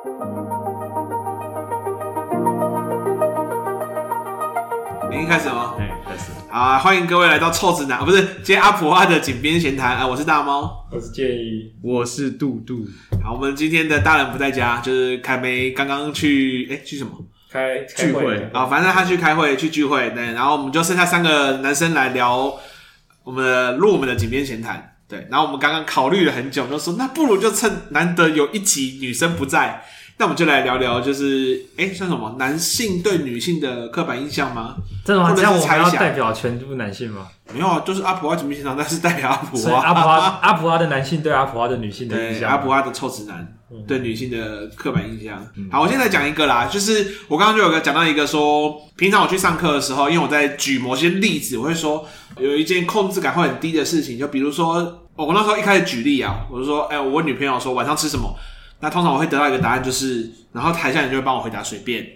[0.00, 0.02] 已
[5.12, 5.74] 经开始了吗？
[5.76, 6.30] 对，开始。
[6.48, 10.06] 好，欢迎各位来到臭直男，啊、不是接阿普蛙的井边闲谈啊！
[10.06, 12.86] 我是大猫，我是建议，我是杜杜。
[13.22, 17.10] 好，我们今天的大人不在家，就是凯梅刚刚去，哎、欸，去什么？
[17.50, 22.54] 开聚会啊，反正他去开会去聚会，对，然后我们就剩下三个男生来聊
[23.22, 29.82] 我们的录我们的井边闲谈，对，然后我们刚刚考虑了很久，就说那不如就趁难得有一集女生不在。
[30.16, 32.36] 那我们就来聊聊，就是哎、欸，算什么？
[32.38, 34.76] 男性对女性的刻板印象吗？
[35.02, 37.26] 这种这样我们要代表全部男性吗？
[37.54, 39.80] 没有啊，就是阿普蛙井边闲谈，但是代表阿普蛙。
[39.80, 43.50] 阿普 阿阿普阿的男性对阿普阿的女性的印象，对阿普阿的臭直男
[43.88, 45.42] 对女性的刻板印象。
[45.56, 52.06] 嗯、好，我现在讲一个啦，就是我刚刚就有个讲到一个说，平常我去上课的时候，因为我在举某些例子，我会说
[52.38, 58.34] 有一件控制感会很低的事情，就比如说我那时候一开始举例啊，我就说，哎、欸，我问女朋友说晚上吃什么？
[58.80, 62.06] 那通常我会得到一个答案，就是，然后台下人就会帮我回答随便。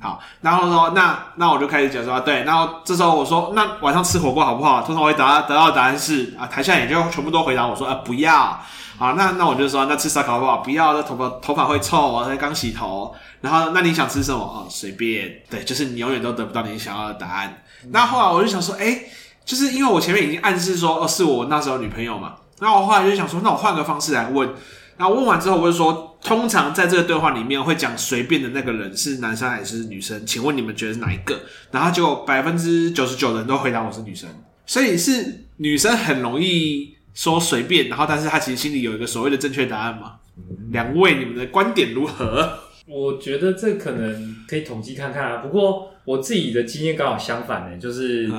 [0.00, 4.82] 好，然后说那那我就开始讲说对，然后这时候我说那晚上吃火锅好不好？
[4.82, 8.60] 通常我会得到得到的答案是啊，台下也就全部都回答我说啊不要。
[8.98, 10.58] 啊，那那我就说那吃烧烤好不好？
[10.58, 13.12] 不要，那头发头发会臭，我才刚洗头。
[13.40, 14.38] 然后那你想吃什么？
[14.38, 15.42] 哦，随便。
[15.50, 17.62] 对，就是你永远都得不到你想要的答案。
[17.90, 19.00] 那后来我就想说，哎，
[19.44, 22.36] 就是因为我前面已经暗示说哦是我那时候女朋友嘛。
[22.60, 24.48] 那我后来就想说，那我换个方式来问。
[24.96, 30.24] 然后问完之后，我就说，通常在这个对话里面会讲随便的那个人是男生还是女生？
[30.24, 31.40] 请问你们觉得是哪一个？
[31.72, 34.28] 然后就百分之九十九的人都回答我是女生，
[34.64, 40.16] 所以是女生很容易说随便，然后但是她其实心里有一个所谓的正确答案嘛？
[40.70, 42.58] 两位你们的观点如何？
[42.86, 45.36] 我觉得这可能可以统计看看啊。
[45.38, 48.30] 不过我自己的经验刚好相反呢，就是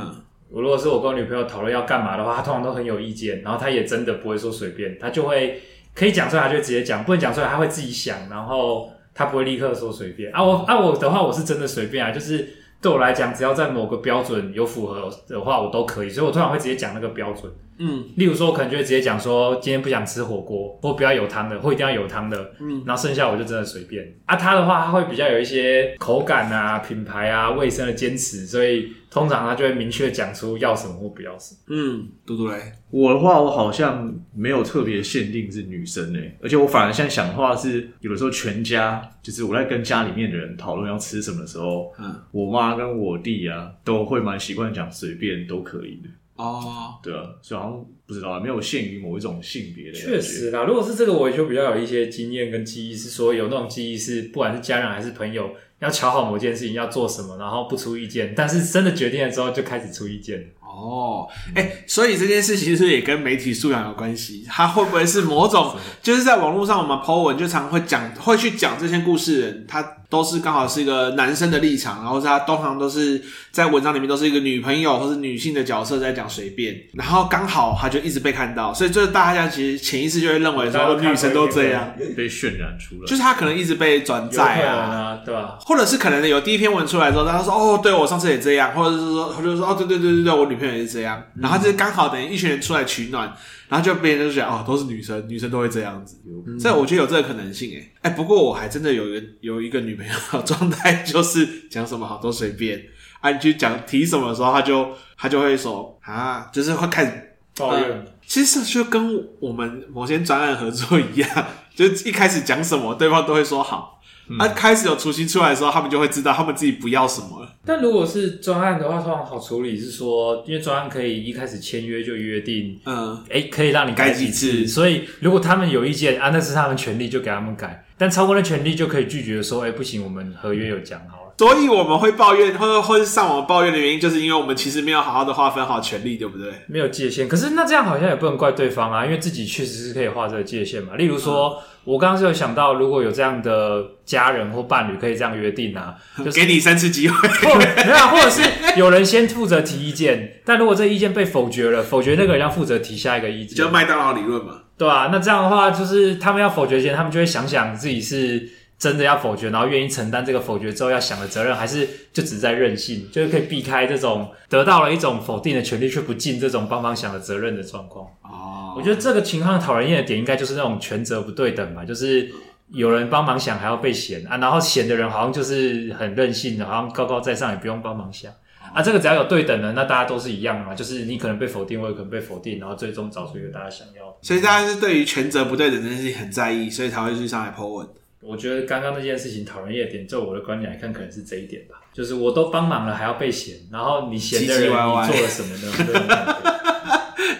[0.53, 5.61] 我如果是我跟我女朋友讨论要干嘛的话，她通常都很有意见，然后她也真的不会说随便，她就会。
[5.95, 10.43] 可以讲出来，她就直接讲；不能讲出来，她会自己想，然后她不会立刻说随便啊。
[10.43, 12.49] 我啊，我的话，我是真的随便啊，就是
[12.81, 16.09] 对我来讲，只要在某个标准有符合的话，我都可以。
[16.09, 17.51] 所以我通常会直接讲那个标准。
[17.77, 22.51] 嗯，例如说，我可能就会直接讲说，今天不想吃火锅，或不要有汤的，或一定要有汤的。
[22.59, 24.15] 嗯，然后剩下我就真的随便。
[24.25, 31.59] 啊，他的话，他会比较有一些口感啊、品牌啊、卫生的坚持，所以通常他就会明确讲出要什么或不要什么。
[31.67, 46.09] 嗯，嘟嘟嘞，我的话，我好像没有特别限定是女生诶、欸，而且我反而现在想的话是，有的时候全家就是我在跟家里面的人讨论要吃什么的时候，嗯，我妈跟我弟啊都会蛮习惯讲随便都可以的。
[46.35, 49.93] 哦，对啊，所以好像不知道，没有限于某一种性别的。
[49.93, 55.51] 确实啦，如果是这个，我就比较有一些经验跟记忆，是说有那种记忆是，不管是家人还是朋友，
[55.83, 60.49] 要瞧好某件事情要做什么，然后不出意见，但是真的决定了之后就开始出意见。
[60.75, 64.45] 哦，哎、欸，所以这件事情是不是也跟媒体素养有关系？
[64.49, 69.85] 他会不会是某种，就是在网络上我们 po 文就常会讲，会去讲这些故事的人，他。
[70.09, 73.19] 都是刚好是一个男生的立场，然后他通常都是
[73.49, 85.57] 在文章里面都是一个女朋友或是女性的角色在讲随便，然后刚好他就一直被看到，所以就是大家其实潜意识就会认为说女生都这样被渲染出来，就是他可能一直被转载啊，啊，对吧？
[85.61, 93.35] 或者是可能有第一篇文出来之后，他说哦，对我上次也这样，或者是说他就说哦，对对对对对，我女朋友也是这样，然后就是刚好等于一群人出来取暖。
[93.69, 96.21] 然后就别人就觉得哦，都是女生，女生都会这样子，
[96.59, 97.91] 所以我觉得有这个可能性诶。
[98.01, 102.79] 哎，不过我还真的有一个有一个女朋友状态，就是讲什么好都随便，
[103.19, 107.89] 啊，你去讲提什么的时候，他就他就会说啊，就是会开始抱怨。
[107.89, 114.02] 呃，其实就跟我们某些专案合作一样， 就一开始讲什么，对方都会说好。
[114.37, 117.55] 啊、开始有雏形出来的时候，他们就会知道他们自己不要什么了。
[117.65, 127.85] 但如果是专案的话，通常好处理是说，因为专案可以一开始签约就约定，嗯，哎、欸，可以让你改几次，所以如果他们有意见啊，那是他们权利，就给他们改。
[127.97, 131.22] 但超过那权利就可以拒绝说，哎、欸，不行，我们合约有讲好。
[131.37, 136.53] 所以我们会抱怨，或者或是上网抱怨的原因，就是因为我们其实没有好好的划分好权利，对不对？
[136.67, 137.27] 没有界限。
[137.27, 140.95] 可是那这样好像也不能怪对方啊，因为自己确实是可以划这个界限嘛。
[140.95, 147.27] 例如说，嗯、我刚刚是有想到，如果有这样的家人或伴侣，可以这样约定啊，就是、给你三次机会，
[147.83, 148.43] 没有，或者是
[148.77, 155.09] 有人先负责提意见，但如果这意见被否决了，否决那个人要负责提下一个意见，就麦当劳理论嘛，对吧、啊？
[155.11, 158.47] 那这样的话，就是他们要否决前，他们就会想想自己是。
[158.83, 168.05] 真的要否决，然后愿意承担这个否决之后要想的责任，还是就只在任性，就是可以避开这种得到了一种否定的权利却不尽这种帮忙想的责任的状况。
[168.23, 172.29] 哦，我觉得这个情况讨人厌的点应该就是那种权责不对等吧，就是
[172.71, 178.33] 有人帮忙想还要被嫌啊，然后嫌的人好像就是很任性的，好像高高在上也不用帮忙想
[178.73, 178.81] 啊。
[178.81, 184.17] 这个只要有对等的，那大家都是一样的嘛，就是你可能被否定，我也可能被否定，然后最终找出一个大家想要的。
[184.21, 187.87] 所以大家是对于权责不对等这件事情很在意，所以才会去上来 po 文。
[188.25, 191.81] 我觉得刚刚那件事情讨人厌的点，就我的观点来看，可能是这一点吧。
[191.91, 195.71] 就是我都帮忙了，还要被嫌，然后你嫌的人你做了什么呢？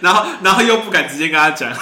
[0.02, 1.72] 然后，然后又不敢直接跟他讲。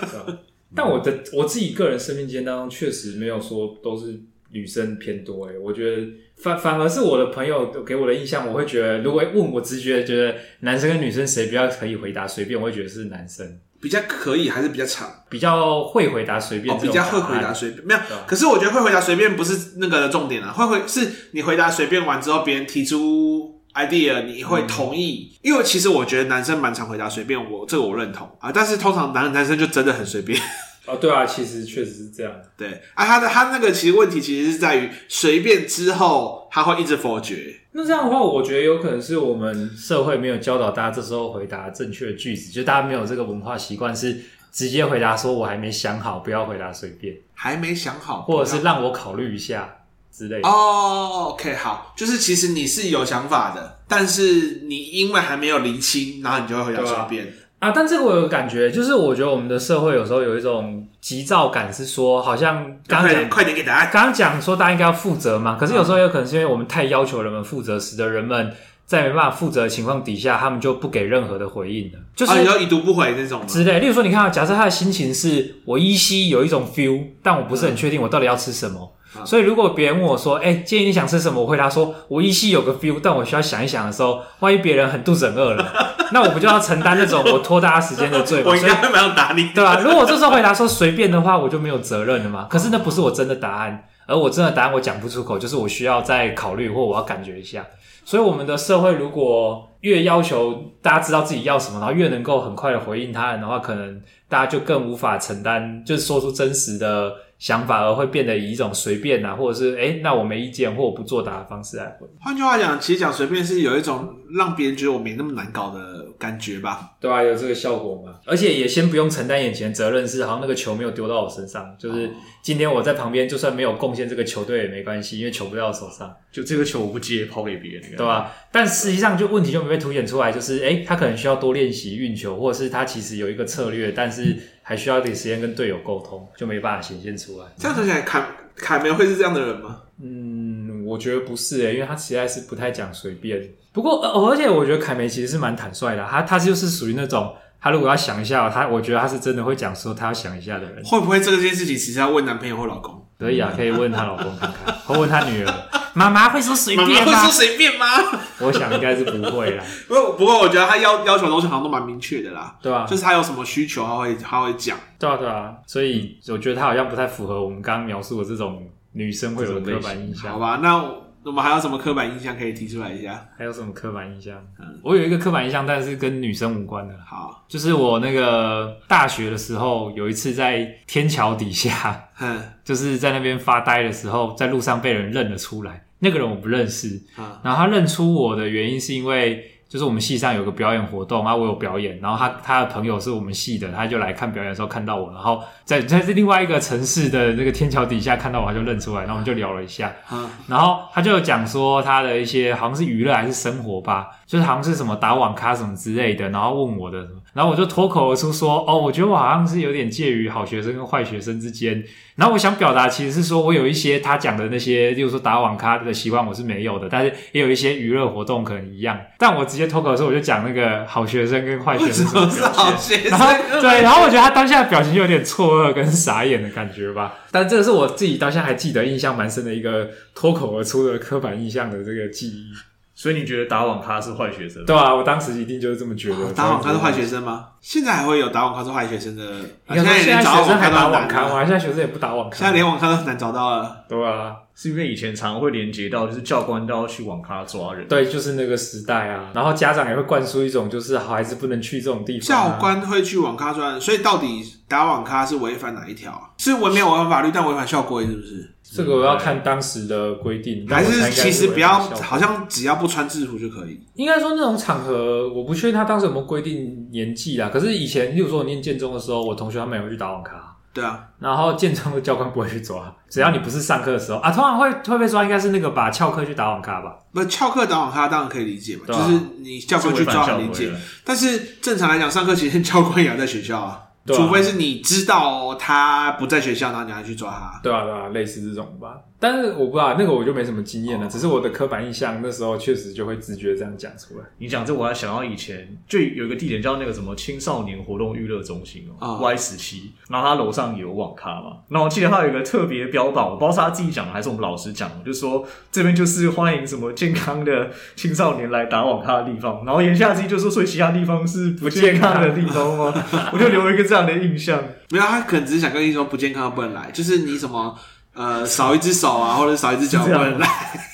[0.74, 4.18] 但我的我自己个人生命经验当中，确实没有说都是
[4.50, 5.46] 女生偏多。
[5.46, 6.02] 诶，我觉得
[6.36, 13.60] 反反而是我的朋友给我的印象，我会觉得，如果问我直觉觉得男生跟女生谁比较可以回答随便，我会觉得是男生。
[13.80, 15.08] 比较可以还是比较长？
[15.28, 17.86] 比较会回答随便，哦，比较会回答随便。
[17.86, 20.52] 没有，可是我觉得会回答随便不是那个的重点啊。
[20.52, 25.30] 会回是你回答随便完之后，别人提出 idea，你会同意。
[25.32, 28.50] 嗯、因为其实我觉得男生蛮常回答随便，我这个我认同啊。
[28.52, 30.40] 但是通常男男生就真的很随便。
[30.88, 32.32] 哦，对啊，其实确实是这样。
[32.56, 37.54] 对啊，他的他那个其实问题其实是在于随便之后他会一直否决。
[37.72, 44.20] 那这样的话，我觉得有可能是我们社会没有教导大家这时候回答正确的句子，就大家没有这个文化习惯，是
[44.50, 49.76] 直接回答说“我还没想好”，不要回答随便，还没想好，或者是让我考虑一下
[50.10, 50.48] 之类的。
[50.48, 57.32] 哦，OK，好，就是其实你是有想法的，但是你因为还没有厘清，然后你就会回答随便。
[57.58, 68.52] 啊，但这个我有个感觉，就是我觉得我们的社会有时候有一种急躁感，是说好像刚刚讲快点给答案，刚刚讲说大家应该要负责嘛，可是有时候有可能是因为我们太要求人们负责，使得人们
[68.86, 73.80] 在没办法负责的情况底下，他们就不给任何的回应了，就是、要已读不回这种之类。
[73.80, 78.92] 例如说，你看，假设他的心情是我依稀有一种 feel，但我不是很确定我到底要吃什么。
[79.24, 85.64] 所以，如果别人问我说：“哎、欸，建议你想吃什么？”我回答说：“我依稀有个 feel，但我需要想一想的时候，万一别人很肚子很饿了，
[86.12, 89.80] 那我不就要承担那种我拖大家时间的罪吗？”我应该会马上打你，对吧？
[89.80, 92.46] 如果我这时候回答说随便的话，我就没有责任了嘛。
[92.50, 97.64] 可是那不是我真的答案，而我真的答案我讲不出口，就是我需要再考虑或我要感觉一下。
[98.04, 107.12] 所以，我们的社会如果越要求大家知道自己要什么，然后越能够很快的回应他人的话，可能大家就更无法承担，就是说出真实的。
[107.38, 112.06] 想法而会变得以一种随便啊，或者是诶，那我没意见或我不作答的方式来回。
[112.20, 116.96] 换句话讲，其实讲随便是有一种让别人觉得我没那么难搞的感觉吧？
[117.00, 118.18] 对啊，有这个效果嘛？
[118.26, 122.10] 而且也先不用承担眼前责任，是好像那个球没有丢到我身上，就是
[122.42, 128.32] 今天我在旁边，就算没有贡献这个球队也没关系，因为球不在我手上，就这个球我不接，抛给别人，对吧、啊？
[128.50, 134.36] 但实际上就问题就没被凸显出来，就是诶，他可能需要多练习运球，或者是他其实有一个策略，但是。
[134.68, 137.46] 还需要一点时间跟队友沟通，就没办法显现出来。
[137.56, 138.22] 这样说起来，凯
[138.54, 139.80] 凯梅会是这样的人吗？
[139.98, 143.42] 嗯，我觉得不是诶，因为他实在是不太讲随便。
[143.72, 143.98] 不过，
[144.30, 146.06] 而且我觉得凯梅其实是蛮坦率的。
[146.06, 150.84] 他他就是属于那种，他如果要想一下，他我觉得他是真的会讲说他要想一下的人。
[150.84, 153.02] 会不会这件事情其实要问男朋友或老公？
[153.18, 155.54] 可以啊，可以问他老公看看，或问他女儿。
[155.98, 156.94] 妈妈会说随便吗？
[156.94, 157.86] 妈妈会说随便吗？
[158.40, 159.64] 我想应该是不会啦。
[159.88, 162.56] 不过不过，我觉得他要要求的东西好像都蛮明确的啦。
[162.62, 164.78] 对啊，就是他有什么需求，他会他会讲。
[164.98, 170.32] 对啊对啊，所以我觉得他好像不太符合我们刚刚描述的这种女生会有的刻板印象。
[170.32, 170.82] 好吧，那
[171.24, 173.26] 我们还有什么刻板印象可以提出来一下？
[173.36, 174.34] 还有什么刻板印象？
[174.58, 176.94] 嗯，我有一个刻板印象，但是跟女生无关的。
[177.04, 185.84] 好，就是我那个大学的时候，有一次在天桥底下，嗯，就是在那边发呆的时候，在路上被人认了出来。
[185.98, 187.00] 那个人我不认识，
[187.42, 189.52] 然后他认出我的原因是因为。
[189.68, 211.82] 就是我们系上有个表演活动啊，我有表演，然后他他的朋友是我们系的，他就来看表演的时候看到我，然后在在另外一个城市的那个天桥底下看到我，他就认出来，然后我们就聊了一下，啊，然后他就讲说他的一些好像是娱乐还是生活吧，就是好像是什么打网咖什么之类的，然后问我的，然后我就脱口而出说，哦，我觉得我好像是有点介于好学生跟坏学生之间，
[212.14, 219.48] 然后我想表达其实是说我有一些他讲的那些，例如说打网咖的习惯我是没有的，但是也有一些娱乐活动可能一样，但我。
[219.48, 223.26] 直接脱口的时候，我就讲那个好学生跟坏学生的表现，然后
[223.62, 227.14] 对，然后我觉得他当下的表情就有点错愕跟傻眼的感觉吧。
[227.30, 232.52] 但这个是我自己当下还记得印象蛮深的一个脱口而出的刻板印象的这个记忆。
[232.98, 234.64] 所以你觉得打网咖是坏学生？
[234.64, 236.16] 对啊，我当时一定就是这么觉得。
[236.16, 237.46] 哦、打网咖是坏学生吗？
[237.60, 239.22] 现在还会有打网咖是坏学生的？
[239.68, 241.44] 现在现在学生还打网咖吗？
[241.44, 243.84] 现在学生也不打网咖，现在连网咖都很难找到了。
[243.88, 247.86] 对啊，是因为以前常会连接到，就是教官都要去网咖抓人。
[247.86, 249.30] 对，就是那个时代啊。
[249.32, 252.50] 然后家长也会灌输一种，就是好孩子不能去这种地方、啊。
[252.50, 256.34] 教官会去网咖抓人，所以到底打网咖是违反哪一条啊？
[256.38, 258.56] 是违没有违反法律，但违反校规，是不是？
[258.70, 263.80] 这个我要看当时的规定，还是其实不要，好像只要不穿制服就可以。
[263.94, 267.48] 应该说那种场合，我不确定他当时有没有规定年纪啦。
[267.48, 270.54] 可是以前，例如说我念建中的时候，我同学他们也会去打网咖。
[270.74, 276.94] 对啊，然后建中的教官不会去抓，只要你不是上课的时候啊，通常会会被抓，应该是那个把翘课去打网咖吧？
[277.12, 280.70] 不，翘课打网咖当然可以理解嘛，就是你教官去抓很理解。
[281.04, 283.80] 但是正常来讲，上课期间教官也要在学校啊。
[284.08, 287.60] 对啊、除非是你知道他不在学校，然后你还去抓他。
[287.62, 288.96] 对啊，对啊，类似这种吧。
[289.20, 294.24] 但是我不知道那个我就没什么经验了，哦、只是我的刻板印象那时候确实就会直觉这样讲出来。
[294.38, 301.58] 你讲这我还想到以前就有一个地点叫那个什么青少年活动娱乐中心哦、嗯、，Y 十七，然后他楼上有网咖嘛。
[301.68, 309.64] 然后我记得他有一个特别标榜，我不知道是他自己讲的还是我们老师讲的，就是说这边就是欢迎什么健康的青少年来打网咖的地方。
[309.66, 312.94] 然后言下之意就是说，所以其他地方是不健康的地方吗？
[313.34, 314.62] 我就留了一个这样的印象。
[314.90, 317.76] 没有，他可能只是想跟你说不健康不能来，就是你什么。
[318.18, 320.48] 呃，少一只手啊，或者少一只脚不能来，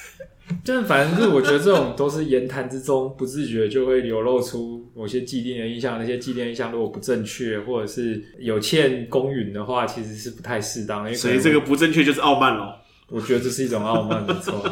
[0.62, 11.14] 就是反正就是我觉得这种都是言谈之中不自觉就会流露出某些既定的印象，那些既定的印象如果不正确或者是有欠公允的话，其实是不太适当的。
[11.14, 12.74] 所以这个不正确就是傲慢咯。
[13.08, 14.62] 我觉得这是一种傲慢，没错。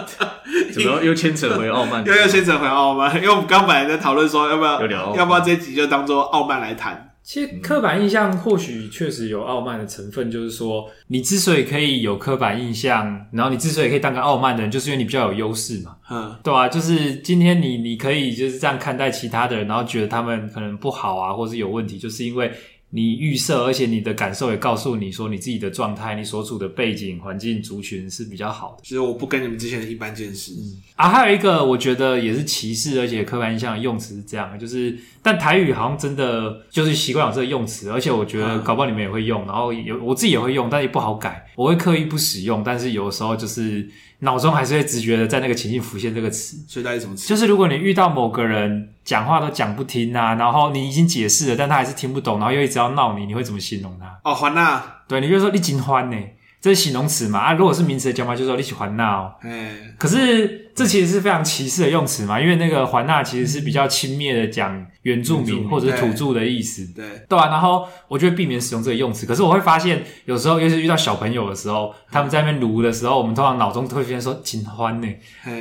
[0.72, 2.02] 怎么又牵扯回傲慢？
[2.06, 3.14] 又 又牵扯回傲慢？
[3.16, 7.11] 因为我们刚本来在讨论说要不要，要不要这集就当做傲慢来谈。
[7.22, 22.52] 其实刻板印象或许确实有傲慢的成分，就是说，你之所以可以有刻板印象，然后你之所以可以当个傲慢的人，就是因为你比较有优势嘛，嗯，对啊，就是今天你你可以就是这样看待其他的人，然后觉得他们可能不好啊，或是有问题，就是因为。
[22.94, 28.82] 你预设，而且你的感受也告诉你说，你自己的状态，你所处的背景、环境、族群是比较好的。
[28.82, 30.52] 其实我不跟你们之前的一般见识。
[30.52, 30.76] 嗯。
[30.96, 43.88] 啊，还有一个我觉得也是歧视，而且刻板印象的用词是这样的，就是但台语好像真的就是习惯有这个用词，而且我觉得搞不好你们也会用，然后有我自己也会用，但也不好改，我会刻意不使用，但是有时候就是。
[44.22, 47.28] 脑中还是会直觉的在那个情境浮现这个词，所以到底什么词？
[47.28, 54.20] 就是如果你遇到某个人讲话都讲不听啊，然后你已经解释了，但他还是听不懂，然后又一直要闹你，你会怎么形容他？
[54.22, 56.16] 哦，还呐，对，你就说你真欢呢。
[56.62, 57.40] 这是形容词嘛？
[57.40, 59.36] 啊，如果是名词的讲法，就是说你喜欢闹。
[59.42, 66.86] 哎，可是这其实是非常歧视的用词嘛，因为那个环纳其实是比较轻蔑的讲原住民或者是土著的意思。
[66.94, 67.48] 对，对啊。
[67.48, 69.26] 然后我就会避免使用这个用词。
[69.26, 75.08] 可是我会发现，有时候尤其是遇到小朋友的时候，他们在那边撸的时候，我们通常脑中都会出现说“警欢”呢，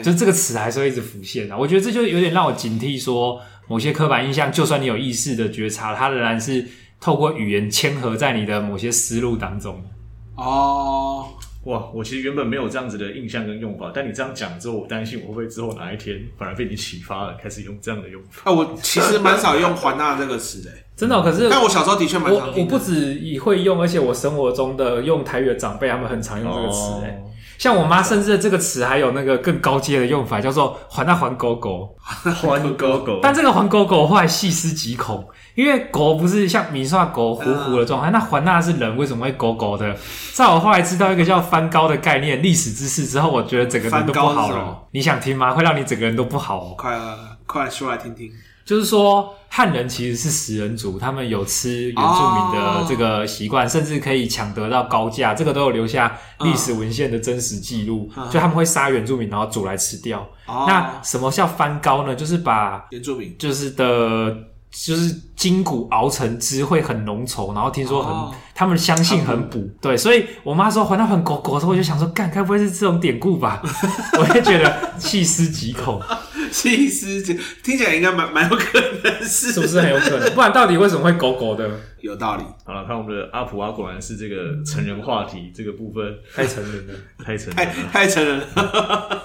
[0.04, 1.58] 就这个词还是会一直浮现啊。
[1.58, 6.68] 我觉得这就有点让我警惕，说某些刻板印象，就算你有意识的觉察，它仍然是
[7.00, 9.84] 透过语言嵌合在你的某些思路当中。
[10.42, 11.28] 哦，
[11.66, 11.84] 哇！
[11.94, 18.50] 我其实原本没有这样子的印象跟用法，但你这样讲之后，我担心我会不会之后哪一天反而被你启发了，开始用这样的用法。
[18.50, 21.22] 啊，我其实蛮少用“环纳”这个词的，真的。
[21.22, 22.56] 可是，但我小时候的确蛮常用。
[22.56, 27.06] 我我不止也会用，而且我生活中的用台语的长辈，他们很常用这个词。
[27.06, 27.22] 哎，
[27.60, 31.96] 像我妈，甚至这个词还有那个更高阶的用法，叫做“环纳环狗狗”，
[32.42, 33.20] 环狗狗。
[33.22, 35.24] 但这个“环狗狗”后来细思极恐。
[35.62, 39.96] 因为狗不是像米刷狗糊糊的状态，那环纳是人为什么会狗狗的？
[40.34, 44.88] 在我后来知道一个叫翻高的概念，历史知识之后，我觉得整个人都不好了。
[44.90, 45.54] 你想听吗？
[45.54, 46.76] 会让你整个人都不好哦。
[46.76, 47.00] 快
[47.46, 48.32] 快说来听听。
[48.66, 58.10] 就是说汉人其实是食人族，他们有吃原住民的这个习惯，甚至可以抢得到高价，这个都有留下历史文献的真实记录。
[58.32, 60.28] 就他们会杀原住民，然后煮来吃掉。
[60.48, 62.16] 那什么叫翻高呢？
[62.16, 64.36] 就是把原住民就是的。
[64.72, 73.62] 就是筋骨熬成汁会很浓稠，然后听说很，哦、他们相信很补，对，所以我妈说环纳环狗狗的时候，我就想说，干，该不会是这种典故吧？
[74.18, 76.02] 我也觉得细思极恐，
[76.52, 80.34] 细思极，听起来应该蛮蛮有可能是，是不是很有可能？
[80.34, 81.70] 不然到底为什么会狗狗的？
[82.00, 82.44] 有道理。
[82.66, 89.22] 好了，看我们的阿普啊，果然是这个成人话题这个部分太成人了，太成人太太成人了。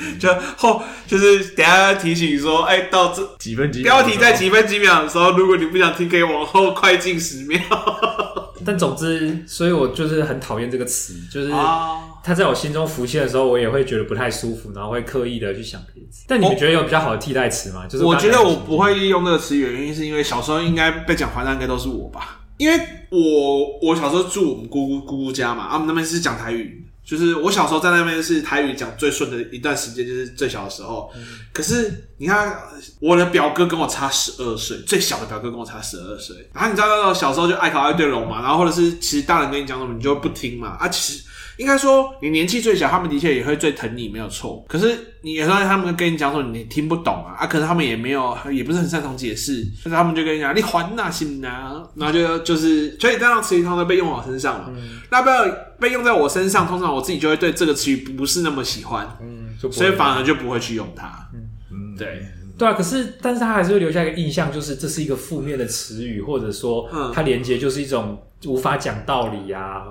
[0.18, 7.60] 就后就是等下提醒说，哎、欸，到这几分几标题在几分几秒的时候，如果你不想听，可以往后快进十秒。
[8.66, 11.50] 但总之，所以我就是很讨厌这个词，就是
[12.22, 16.24] 它在我心中浮现的时候，我也会觉得不太舒服，然后会刻意的去想别的词。
[16.28, 17.86] 但你们觉得有比较好的替代词吗？
[17.86, 22.78] 就是我觉得我不会用这个词，原因是因为小时候应该被讲环纳应该都是我吧，因为
[23.10, 26.84] 我我小时候住我们姑姑姑姑家嘛，啊，我们那边是讲台语。
[27.08, 31.10] 就是我小时候在那边是台语讲最顺的一段时间，就是最小的时候。
[31.16, 31.24] 嗯、
[31.54, 32.54] 可是你看，
[33.00, 36.36] 我的表哥跟我差十二岁，最小的表哥跟我差十二岁。
[36.52, 40.76] 然后你知道那种小时候就爱考爱对龙嘛，然后或者是其实大人跟你讲什么，你就不听嘛。
[40.78, 41.24] 啊，其实。
[41.58, 44.64] 应该说，你年纪最小，他们的确也会最疼你，没有错。
[44.68, 51.82] 可是你有时候他们跟你讲说，你听不懂啊，啊，可是他们也没有，也不是很擅长解释，但是他们就跟你讲，你还那行啊？
[51.96, 54.72] 然后就就是，所以这样词语通常都被用我身上了。
[54.72, 55.46] 嗯、那不要
[55.80, 61.28] 被用在我身上，通常我自己就会对这个词语不是那么喜欢，嗯，所以反而就不会去用它。
[61.34, 61.40] 嗯
[61.72, 62.22] 嗯，对
[62.56, 62.74] 对啊。
[62.74, 69.84] 可是，但是他还是会留下一个印象，就是这是一个负面的词语，或者说它连接就是一种无法讲道理呀、啊。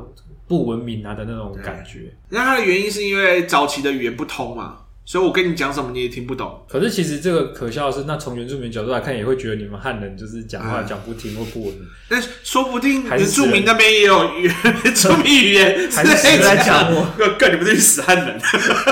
[0.47, 6.65] 不文明啊的那种感觉，那它的原因是因为早期的语言不通嘛，所以我跟你讲什么你也听不懂。
[6.69, 11.85] 可是其实这个可笑的是，那从原住民角度来看，也会觉得你们汉人就是讲话讲不听或不文明。
[12.09, 14.53] 但说不定原住民那边也有原
[14.95, 17.05] 住 民语言，还是来讲我，
[17.37, 18.39] 干你们这些死汉人，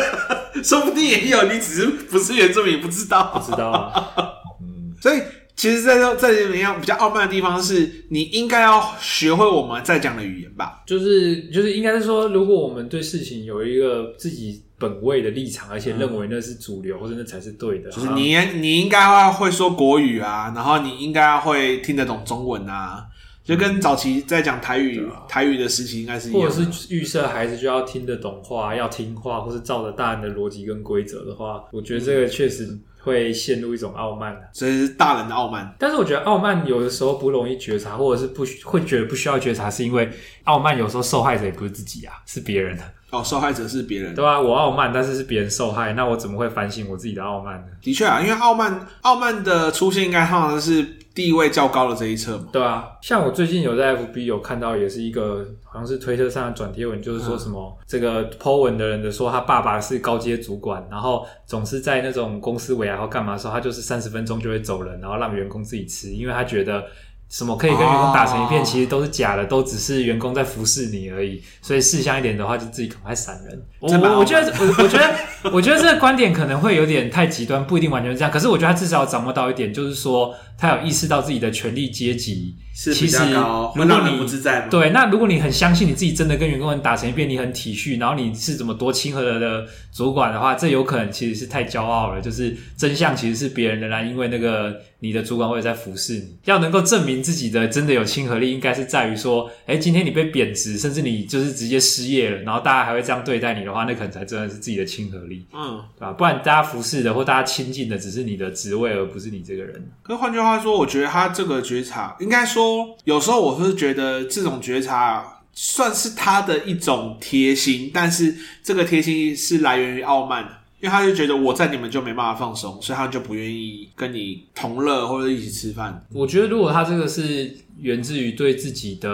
[0.64, 4.14] 说不定也有，你只是不是原住民不知道，不知道啊。
[4.62, 5.22] 嗯， 所以。
[5.56, 10.84] 其实，在这在这里面比较傲慢的地方是，你应该要学会我们在讲的语言吧。
[10.86, 23.06] 就是就是，应该是说，如果我们对事情有一个自己本位的立场，而且认为那是主流，或者那才是对的，就是你你应该要会说国语啊，然后你应该要会听得懂中文啊，
[23.42, 26.42] 就跟早期在讲台语台语的时期应该是一样。
[26.42, 32.78] 或者是预设孩子就要听得懂话，要听话，或是照着大人的逻辑跟规则的话，我觉得这个确实。
[33.06, 35.74] 会陷入一种傲慢，所以是大人的傲慢。
[35.80, 40.10] 但是我觉得傲慢有的时候不容易觉察，或者是不会觉得不需要觉察，是因为
[40.46, 42.84] 傲慢有时候受害者也不是自己啊，是别人的。
[43.12, 47.68] 哦，受害者是别人，对啊，我傲慢，但是是别人受害，那我怎么会反省我自己的傲慢呢？
[47.82, 52.50] 的确啊，因为傲慢，傲慢的出现应该通常是地位较高的这一侧嘛。
[52.51, 66.84] 对啊，像我最近有在 FB 有看到，也是一个好像是推特上的转贴文，就是说什么、嗯、这个 Po 文的人的说他爸爸是高阶主管，然后总是在那种公司尾牙或干嘛的时候，他就是三十分钟就会走人，然后让员工自己吃，因为他觉得。
[67.29, 71.41] 什么可以跟员工打成一片，其实都是假的，都只是员工在服侍你而已。
[71.62, 73.62] 所以识相一点的话，就自己赶快闪人。
[73.79, 73.89] 我
[74.20, 75.15] 我觉得，我我觉得，
[75.51, 78.32] 我觉得这个观点可能会有点太极端，不一定完全是这样。
[78.32, 92.22] 可是我觉得他至少要掌握到一点，就是说他有意识到自己的权力阶级是比较高，其实如果你不自在吗，对，那如果你很相信你自己真的跟员工们打成一片，你很体恤，然后你是怎么多亲和的的主管的话，这有可能其实是太骄傲了。
[92.22, 94.75] 就是真相其实是别人仍然因为那个。
[95.01, 106.13] 你的主管会在服侍你，要能够证明自己的真的有亲和力，应该是在于说，哎，今天你被贬值，甚至你就是直接失业了，然后大家还会这样对待你的话，那可能才真的是自己的亲和力，嗯，对吧？
[106.13, 109.91] 不然大家服侍的或大家亲近的只是你的职位，而不是你这个人。
[110.01, 112.64] 可换句话说，我觉得他这个觉察，应该说，
[113.03, 120.62] 有时候我是觉得这种觉察算是他的一种贴心，但是这个贴心是来源于傲慢。
[120.82, 126.06] 因为他就觉得我在你们就没办法放松，所以他就不愿意跟你同乐或者一起吃饭。
[126.13, 129.10] 我觉得如果他这个是源自于对自己的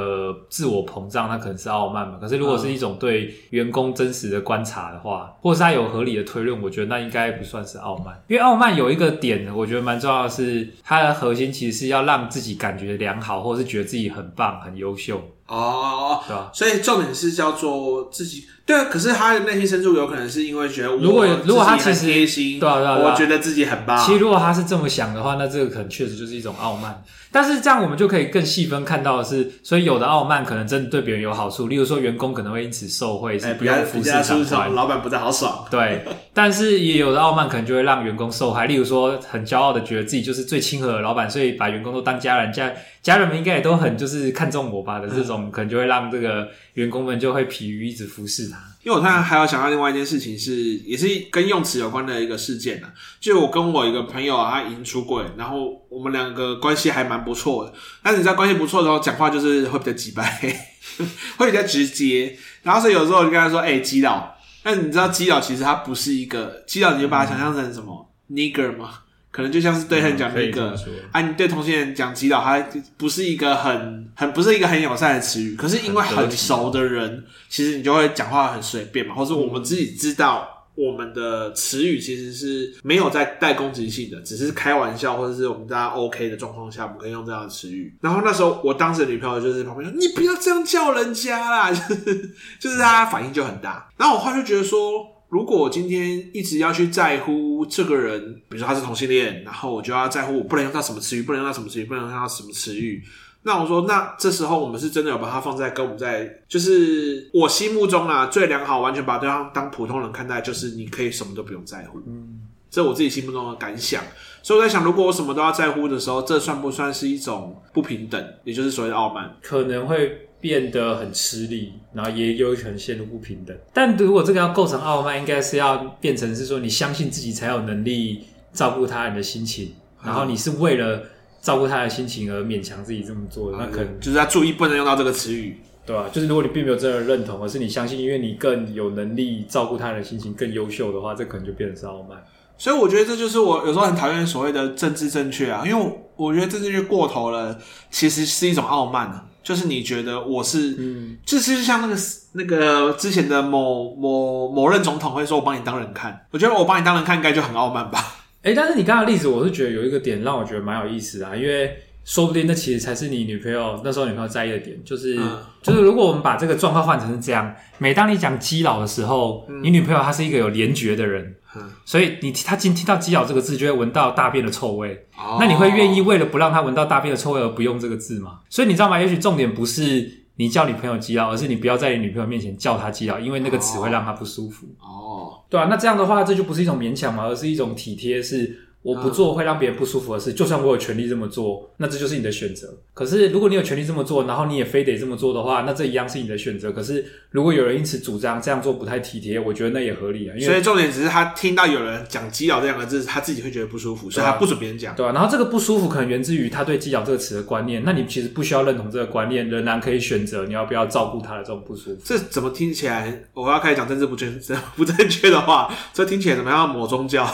[0.49, 2.17] 自我膨胀，那可能是傲慢嘛。
[2.21, 8.21] 可是如果是一种对员工真实的观察的话，或是他有合理的推论，我觉得那应该不算是傲慢。
[8.27, 15.21] 因为傲慢有一个点，我觉得蛮重要的是，它的核心其实是要让自己感觉良好，或者是觉得自己很棒、很优秀。
[15.47, 16.49] 哦，对吧？
[16.53, 18.85] 所以重点是叫做自己对啊。
[18.85, 23.97] 可是他的内心深处有可能是因为觉得，如果如果他其实贴心，对啊对啊，我觉得自己很棒。
[24.05, 27.03] 其实如果他是这么想的话，那这个可能确实就是一种傲慢。
[27.33, 35.65] 但是这样我们就可以更细分看到的是，所以有的傲慢可能真的对别人有好处，例如说员工可能会因此受贿，是不用服侍长官，老板不太好爽。
[35.71, 42.71] 对， 但是也有的傲慢可能就会让员工受害，例如说很骄傲的觉得自己就是最亲和的老板，所以把员工都当家人家。
[43.01, 48.57] 家人们应该也都很就是看重我吧的这种，可能就会让这个员工们就会疲于一直服侍他。
[48.83, 52.87] 因为我突然还有想到另外一件事情是，也是跟用词有关的一个事件呢。
[53.19, 57.73] 就我跟我一个朋友啊，他已经出柜，然后我们两个关系还蛮不错的。
[58.01, 60.55] 但是你知道关系不错的时候，讲话就是会比较直白，
[61.37, 62.35] 会比较直接。
[62.63, 68.99] 然后所以有时候我就跟他说：“哎、基佬。”但你知道基佬其实他不是一个基佬，你就把它想象成什么、嗯、nigger 吗？
[69.31, 70.75] 可能就像是对人讲那个，
[71.11, 72.59] 啊，你对同性恋讲基佬，他
[72.97, 75.55] 不是一个很很不是一个很友善的词语。
[75.55, 87.95] 可是因为很熟的人，其实你就会讲话很随便嘛，或是我们自己知道我们的词语其实是没有在带攻击性的，只是开玩笑，或者是我们大家 OK 的状况下，我们可以用这样的词语。
[88.01, 93.89] 然后那时候我当时的女朋友就是旁边说：“你不要这样叫人家啦！”就是就是他反应就很大。
[93.95, 95.07] 然后我后来就觉得说。
[95.31, 103.01] 如果我今天一直要去在乎这个人，比如说他是同性恋，然后我就要在乎我不能用到什么词语，不能用到什么词语，不能用到什么词语。
[103.43, 111.99] 那我说，那这时候我们是真的有把它放在跟我们在，就是我心目中啊最良好，完全把对方当普通人看待，就是你可以什么都不用在乎。
[112.05, 114.03] 嗯，这我自己心目中的感想。
[114.43, 119.33] 所以我在想，如果我什么都要在乎的时候，这算不算是一种不平等，也就是所谓的傲慢？
[119.41, 120.27] 可能会。
[120.41, 123.55] 变得很吃力，然后也有可能陷入不平等。
[123.71, 131.03] 但如果这个要构成傲慢，应该是要变成是说，你相信自己才有能力照顾他人的心情，嗯、然后你是为了
[131.41, 136.09] 照顾他的心情而勉强自己这么做那可能就是要注意不能用到这个词语，对吧？
[136.11, 142.17] 就是如果你并没有真的认同，而是你相信，因为你更有能力照顾他人的心情，更优秀的话，这可能就变成是傲慢。
[142.57, 147.57] 所以我觉得这就是我有时候很讨厌所谓的政治正确啊，因为我觉得政治正确过头了，
[147.89, 149.25] 其实是一种傲慢啊。
[149.43, 152.01] 就是你觉得我是，嗯，就是像那个
[152.33, 158.17] 那个之前的某某某任总统会说，我帮你当人看，我觉得我帮你当人看应该就很傲慢吧。
[158.43, 171.35] 哎、欸，但是你刚刚的例子，我是觉得有一个点让我觉得蛮有意思的啊，因为说不定那其实才是你女朋友那时候女朋友在意的点，就是、嗯、就是如果我们把这个状况换成是这样，每当你讲基佬的时候，嗯、你女朋友她是一个有联觉的人。
[171.83, 175.05] 所以你她今听到“基佬”这个字，就会闻到大便的臭味。
[175.17, 175.37] Oh.
[175.37, 178.39] 那你会愿意为了不让他闻到大便的臭味而不用这个字吗？
[178.49, 178.97] 所以你知道吗？
[178.97, 184.65] 也许重点不是你叫女朋友“基佬”，而是你不要在你女朋友面前叫她“基佬”，因为那个词会让她不舒服。
[184.79, 185.33] 哦，oh.
[185.49, 188.69] 对啊，那这样的话，这就不是一种勉强嘛，而是一种体贴是。
[188.81, 192.67] 我不做会让别人不舒服的事，就算我有权利这么做，那这就是你的选择。
[192.93, 196.71] 可是如果你有权利这么做，然后你也非得这么做的话，那这一样是你的选择。
[196.71, 200.33] 可是如果有人因此主张这样做不太体贴，我觉得那也合理啊。
[200.35, 204.95] 因为所以重点只是他听到有人讲“基佬”这两个字，他自己会觉得不舒服，所以他不准别人讲。
[204.95, 207.83] 对啊，然后这个不舒服可能源自于他对“基佬”这个词的观念。
[207.85, 212.01] 那你其实不需要认同这个观念，仍然可以选择你要不要照顾他的这种不舒服。
[212.03, 213.25] 这怎么听起来？
[213.33, 214.39] 我要开始讲政治不正
[214.75, 216.67] 不正确的话，这听起来怎么样？
[216.67, 217.25] 抹宗教？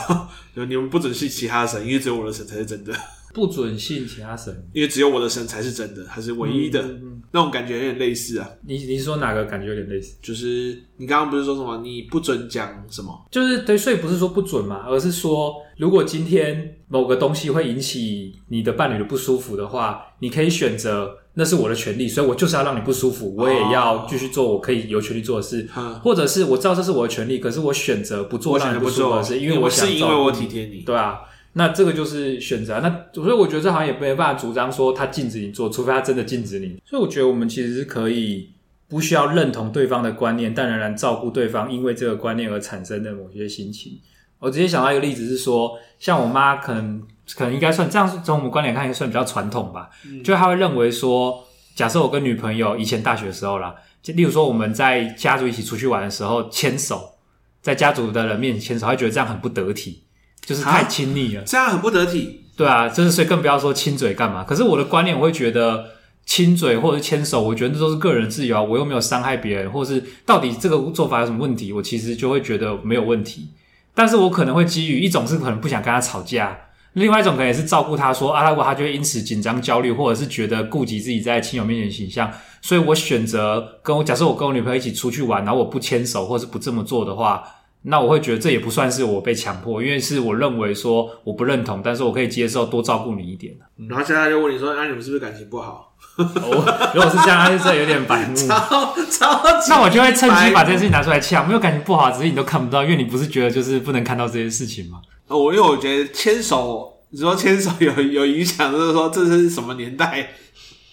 [0.57, 2.91] 就你们不准信其他神，因为只有我的神才是真的。
[3.31, 6.81] 不准信其他神，因为只有我的神才是真的，还是唯一的。
[6.81, 8.49] 嗯嗯、那种感觉有点类似啊。
[8.65, 10.17] 你你说哪个感觉有点类似？
[10.23, 11.77] 就是你刚刚不是说什么？
[11.83, 13.27] 你不准讲什么？
[13.29, 21.15] 就是对，所以不是说不准嘛，而是说，如果今天某个东西会引起你的伴侣的不舒服的话，你可以选择。
[21.39, 31.19] 那是我的权利，所以我就是要让你不舒服，我也要继续做我可以有权利做的事，哦、或者是我知道这是我的权利，可是我选择不做让你不舒服的事，因为我想，是因为我体贴你，对啊，
[31.53, 32.79] 那这个就是选择。
[32.79, 36.81] 那所以我觉得这好像也没办法主张说他禁止你做，除非他真的禁止你。
[36.83, 38.49] 所以我觉得我们其实是可以
[38.89, 43.99] 不需要认同对方的观念，但仍然照顾对方因为这个观念而产生的某些心情。
[44.39, 47.03] 我直接想到一个例子是说，像我妈可能。
[47.35, 49.89] 可能应该算这样，从我们观点看，应该算比较传统吧。
[50.05, 51.43] 嗯、就他会认为说，
[51.75, 57.15] 假设我跟女朋友以前大学的时候啦，就例如说我们在家族一起出去玩的时候牵手，
[57.61, 60.03] 在家族的人面前牵手，他会觉得这样很不得体，
[60.45, 61.43] 就是太亲密了。
[61.43, 62.45] 这样很不得体。
[62.55, 64.43] 对啊，就是所以更不要说亲嘴干嘛。
[64.43, 65.85] 可是我的观念，我会觉得
[66.25, 73.49] 亲嘴或者牵手，我觉得这都是个人自由啊，我又没有伤害别人，或是到底这个做法有什么问题，我其实就会觉得没有问题。
[73.93, 76.57] 但是我可能会基于一种是可能不想跟他吵架。
[76.97, 82.31] 另外一种可能也是照顾他说啊，如果他就会因此紧张焦虑，或者是觉得顾及自己在亲友面前的形象，
[82.61, 87.43] 所以我选择跟我假设我跟我女朋友一起出去玩，然后我不牵手或者是不这么做的话，
[87.83, 93.53] 那我会觉得这也不算是我被强迫，因为是我认为说我不认同，但是我可以接受多照顾你一点。
[93.87, 95.93] 然后现在就问你说，那、啊、你们是不是感情不好？
[96.17, 98.35] 哦、如果是这样，他就有点白目。
[98.35, 104.99] 超超那我就会趁机把这件事情拿出来呛，没有感情不好，只是你都看不到，因为你不是觉得就是不能看到这些事情吗？
[105.27, 110.31] 我因为我觉得牵手，你说牵手有有影响，就是说这是什么年代？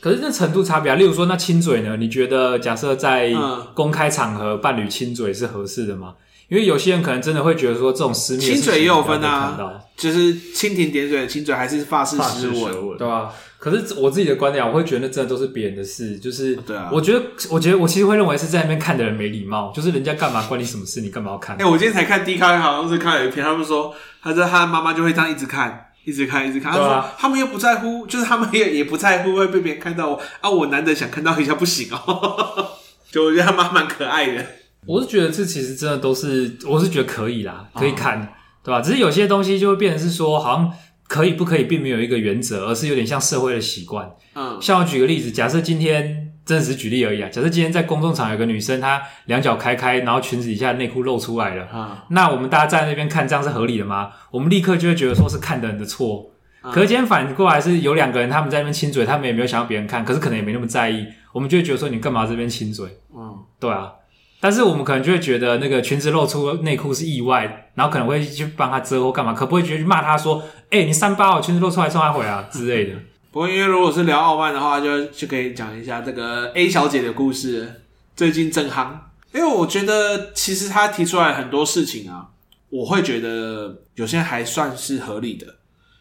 [0.00, 0.96] 可是那程度差别啊。
[0.96, 1.96] 例如说，那亲嘴呢？
[1.96, 3.32] 你觉得假设在
[3.72, 6.14] 公开场合伴侣亲嘴是合适的吗？
[6.50, 13.32] 因为有些人可能真的会觉得说，这种私密亲嘴也有分啊，就是蜻蜓点水的亲嘴，还是发式舌吻，对吧、啊？
[13.64, 16.18] 可是我自己的观点，我会觉得那真的都是别人的事。
[16.18, 19.72] 就是，对啊，我觉得，我觉得我其实会认为是在那边看的人没礼貌。
[19.74, 21.00] 就是人家干嘛关你什么事？
[21.00, 21.56] 你干嘛要看？
[21.56, 26.72] 哎、欸，我今天才看 D 卡，好像是看了一篇，他们说，他说他妈妈就会这样一直看，一直看，一直看。
[26.72, 30.50] 他说他们又不在乎，就是他们也也不在乎会被别人看到我啊。
[30.50, 32.68] 我难得想看到一下不行哦。
[33.10, 34.44] 就我觉得他妈蛮可爱的。
[34.84, 38.28] 我是觉得这其实真的都是，我是觉得可以啦，可以看，哦、
[38.62, 38.82] 对吧？
[38.82, 40.70] 只是有些东西就会变成是说，好像。
[41.14, 44.10] 可以不可以，并没有一个原则，而是有点像社会的习惯。
[44.34, 47.28] 嗯，像我举个例子，假设今天真的是举例而已啊。
[47.28, 51.68] 假设今天在公众场有个女生，她两脚开开，然后裙子底下内裤露出来了。
[51.72, 54.10] 嗯，那我们大家站在那边看，这样是合理的吗？
[54.32, 56.32] 我们立刻就会觉得说是看的人的错。
[56.64, 62.88] 嗯，可是今天反过来是有两个人，他们在那边亲嘴，他们也没有想要别人看，可是可能也没那么在意，我们就会觉得说你干嘛这边亲嘴？
[63.16, 63.92] 嗯，对啊。
[64.40, 70.42] 但是我们可能就会觉得那个裙子露出内裤是意外，然后可能会去帮他遮或干嘛，可不会觉得去骂他说
[70.74, 72.96] ：“哎、欸，你三八，哦裙子露出来，送他回啊之类的。
[73.30, 77.82] ”不过因为如果是聊傲慢的话，就就可以讲一下这个 A 小姐的故事，
[78.16, 78.88] 最近正夯。
[79.32, 82.26] 因为我觉得其实她提出来很多事情啊，
[82.70, 85.46] 我会觉得有些还算是合理的。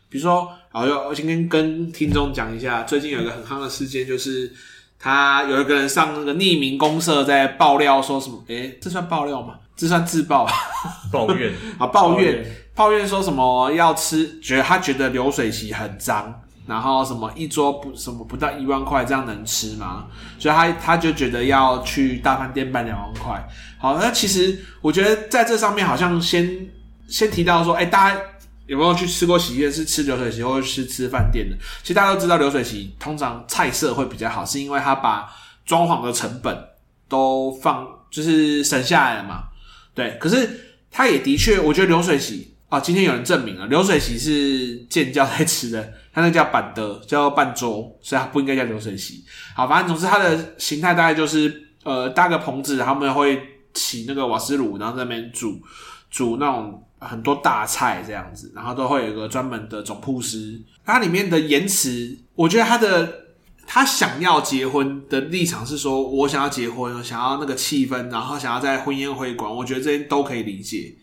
[0.09, 4.51] 比如说，好，我今天跟听众讲一下，最近有一个很夯的事件就是。
[5.05, 8.41] 他有一个人上那个匿名公社，在爆料说什么？
[8.47, 9.55] 诶，这算爆料吗？
[9.75, 10.47] 这算自爆？
[11.11, 14.39] 抱怨 啊，抱怨，抱怨说什么要吃？
[14.41, 20.05] 觉得他觉得流水席很脏，然后什么一桌不什么不到一万块，这样能吃吗？
[20.39, 23.47] 所以他他就觉得要去大饭店办两万块。
[23.77, 26.67] 好，那其实我觉得在这上面好像先
[27.07, 28.19] 先提到说，诶，大家
[28.65, 29.71] 有没有去吃过喜宴？
[29.71, 31.55] 是吃流水席，或是吃饭店的？
[31.81, 35.29] 其实大家都知道，流水席通常菜色会比较好，是因为他把
[35.65, 36.57] 装潢的成本
[37.07, 39.43] 都放，就是省下来了嘛。
[39.93, 49.23] 对，可是他也的确，我觉得流水席啊，今天有人证明了，流水席是建教在吃的，他那叫板德，叫办桌，所以他不应该叫流水席。
[49.55, 53.39] 好，反正总之它的形态大概就是，呃，搭个棚子，他们会
[53.75, 55.61] 起那个瓦斯炉，然后在那边煮
[56.09, 56.83] 煮那种。
[57.05, 60.57] 很多大菜这样子，然后都会有一个专门的总铺师。
[60.85, 63.13] 它里面的言辞，我觉得他的
[63.67, 70.95] 他想要结婚的立场是说，我想要结婚，想要那个气氛，然后想要在婚宴会馆，我觉得这些都可以理解。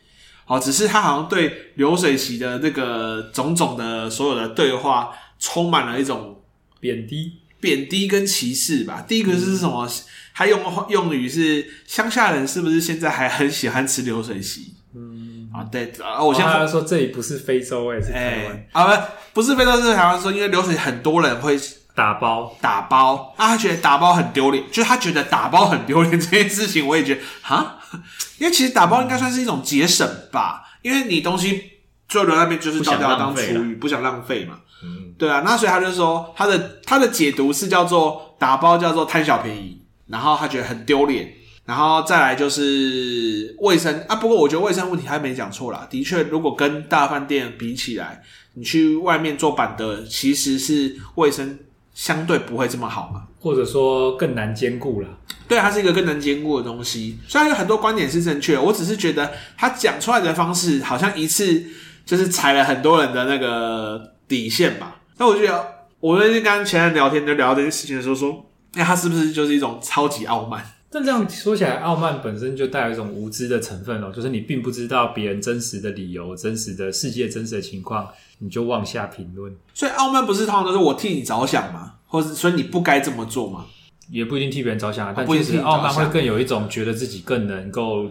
[0.50, 6.42] 好，只是他好像对流水席的那个种种的所有的对话，充满了一种
[6.80, 9.04] 贬低、贬低跟歧视吧。
[9.06, 9.86] 第一个是什么？
[9.86, 9.90] 嗯、
[10.34, 14.74] 他用用语是乡下人是不是现在还很喜欢吃流水席？
[14.92, 15.48] 嗯。
[15.54, 18.68] 啊，对，啊，我先说这里不是非洲，欸，是台湾，欸。
[18.72, 18.96] 啊，
[19.32, 20.20] 不，不是非洲，是台湾。
[20.20, 21.56] 说因为流水很多人会
[21.94, 27.79] 打包，打包啊，他觉得打包很丢脸，就是他觉得打包很丢脸这件事情，我也觉得哈，
[28.38, 31.62] 因为其实打包应该算是一种节省吧，嗯，因为你东西
[32.08, 34.60] 最后留那边就是倒掉当厨余，不想浪费嘛。
[34.82, 41.34] 嗯，对啊，那所以他就说他的他的解读是叫做打包叫做贪小便宜，然后他觉得很丢脸。
[41.66, 45.86] 然后再来就是卫生啊，不过我觉得卫生问题还没讲错啦。
[45.88, 48.20] 的确，如果跟大饭店比起来，
[48.54, 51.56] 你去外面做板的，其实是卫生
[52.00, 55.08] 相对不会这么好嘛，或者说更难兼顾了。
[55.46, 57.18] 对，它是一个更难兼顾的东西。
[57.28, 61.62] 虽然有很多观点是正确，我只是觉得他讲出来的方式好像一次
[62.06, 64.96] 就是踩了很多人的那个底线吧。
[65.18, 65.62] 那我觉得，
[66.00, 70.64] 我那天跟前任聊天就聊这件事情的时候说，那他是不是就是一种超级傲慢？
[70.92, 79.54] 但这样说起来，傲慢本身就带有一种无知的成分哦，就是你并不知道别人真实的理由、真实的世界、真实的情况，你就妄下评论。
[79.72, 81.94] 所以傲慢不是通常都是我替你着想吗？
[82.08, 83.66] 或是所以你不该这么做吗？
[84.10, 88.10] 也不一定替别人着想啊，但其实傲慢会更有一种觉得自己更能够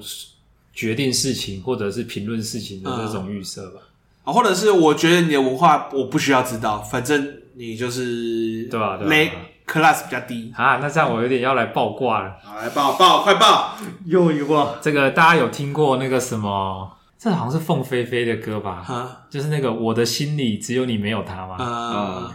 [0.74, 3.82] 决定事情，或者是评论事情的那种预设吧。
[4.24, 8.96] 啊、嗯，或者是我觉得你的文化我不需要知道，反正你就是对吧？
[8.96, 9.36] 对吧
[9.70, 12.36] ？class 比较低啊，那这样我有点要来爆挂了。
[12.44, 13.76] 好，来爆爆，快爆！
[14.06, 14.76] 又一卦。
[14.82, 16.92] 这个大家有听过那个什么？
[17.18, 18.84] 这好像是凤飞飞的歌吧？
[18.88, 21.56] 啊，就是那个我的心里只有你没有他吗？
[21.60, 22.32] 啊、嗯，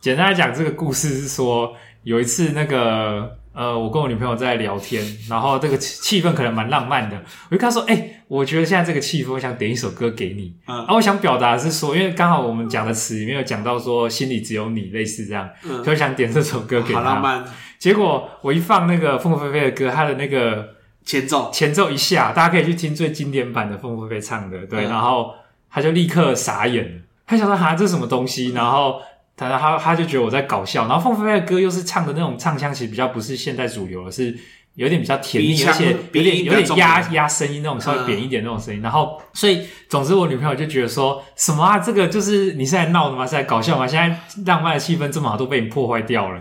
[0.00, 1.72] 简单来讲，这个故事是说
[2.04, 3.36] 有一次那个。
[3.56, 7.16] 呃，我跟我女朋友在聊天，然后这个气氛可能蛮浪漫的。
[7.48, 10.54] 我就跟她说：“哎、欸，我觉得现在这个气氛，我想点一首歌给你。
[10.66, 17.00] 嗯”啊，我想表达的是说，因为刚好我们讲的词里面有讲到说心里只有你，类似这样，嗯，就想点这首歌给她。
[17.00, 17.42] 好浪漫。
[17.78, 20.74] 结果我一放那个凤飞飞的歌，她的那个
[21.06, 25.32] 前奏，前奏一下，大家可以去听最经典版的凤飞飞唱的，对，嗯、然后
[25.70, 29.00] 他就立刻傻眼了，他想说：“哈，这是什么东西？”然后。
[29.36, 34.34] 他他他就觉得我在搞笑，然后凤飞飞的歌又是唱的那种唱腔，其实比较不是现代主流的，是
[34.76, 38.80] 有点比较甜蜜，而且有点有点压压声音那种稍微扁一点那种声音。
[38.80, 43.26] 然后，所以总之我女朋友就觉得说什么啊，这个就是你是在闹的吗？
[43.26, 43.86] 是在搞笑吗？
[43.86, 46.40] 现在浪漫的气氛这么好都被你破坏掉了。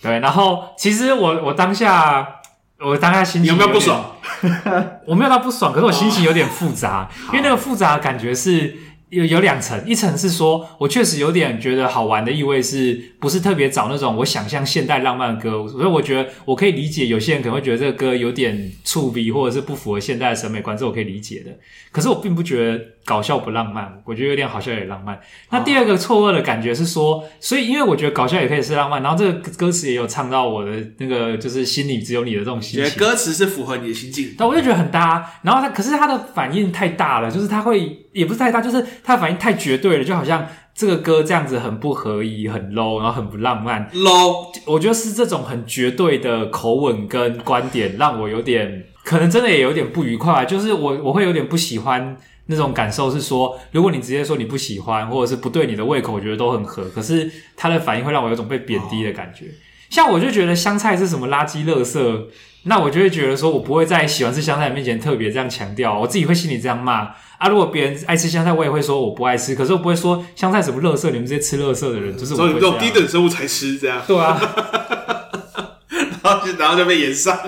[0.00, 2.36] 对，然后其实我我当下
[2.78, 4.12] 我当下心情有没有不爽？
[5.06, 8.76] 我没有到不爽，可是我心情有点复杂， 因为那个复杂的感觉是。
[9.14, 15.66] 有有两层，一层是说我确实有点觉得好玩的意味，是不是特别找那种我想象现代浪漫的歌？
[15.68, 21.52] 所以我觉得我可以理解有些人可能会觉得这个歌有点触鼻，或者是不符合现代的审美观，这我可以理解的。
[21.92, 25.20] 可是我并不觉得搞笑不浪漫，我觉得有点好笑也浪漫。
[25.50, 35.24] 那第二个错愕的感觉是说，所以因为我觉得搞笑也可以是浪漫，然后这个歌词也有唱到我的那个就是心里只有你的这种心情，歌词是符合你的心境，但我就觉得很搭。
[35.42, 43.86] 然后他可是他的反应太大了，就是他会也不是太大，就是他的反应太绝对了，就好像这个歌这样子很不合宜、很 low，然后很不浪漫。
[43.92, 48.86] low，我觉得是这种很绝对的口吻跟观点让我有点。
[49.04, 59.46] 可能真的也有点不愉快，就是我我会有点不喜欢那种感受，是说如果你直接说你不喜欢，或者是不对你的胃口，我觉得都很合，可是他的反应会让我有种被贬低的感觉。
[59.90, 62.24] 像我就觉得香菜是什么垃圾垃圾，
[62.64, 67.48] 那我就会觉得说我不会在喜欢吃香菜的面前特别这样强调，我自己会心里这样骂啊。
[67.48, 72.38] 如果别人爱吃香菜，我也会说我不爱吃，可是我不会说香菜什么垃圾，你们这些吃垃圾的人，就是我。
[72.38, 74.02] 所以你这种低等生物才吃这样。
[74.06, 74.40] 对啊，
[76.22, 77.38] 然后就然后就被炎上。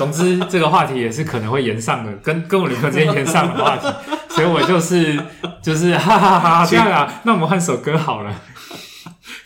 [0.00, 3.86] 总之，这个话题也是可能会延上的，跟跟我女朋友之间延上的话题，
[4.34, 5.20] 所以我就是
[5.60, 8.34] 就是哈哈哈，哈这样啊，那我们换首歌好了，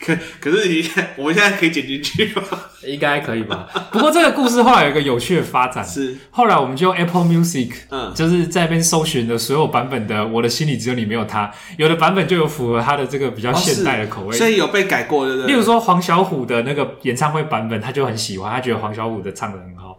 [0.00, 2.42] 可可是你我们现在可以剪进去吗？
[2.86, 3.66] 应该可以吧。
[3.90, 6.16] 不过这个故事后来有一个有趣的发展，是。
[6.30, 11.46] 后来我们就用 Apple Music，嗯，就是在那边搜寻的所有版本的《我的心里只有你没有他》，
[11.78, 19.98] 有的版本就有符合他的这个比较现代的口味，哦、所以有被改过对不对，例如说黄小琥的那个演唱会版本，他就很喜欢，他觉得黄小琥的唱的很好。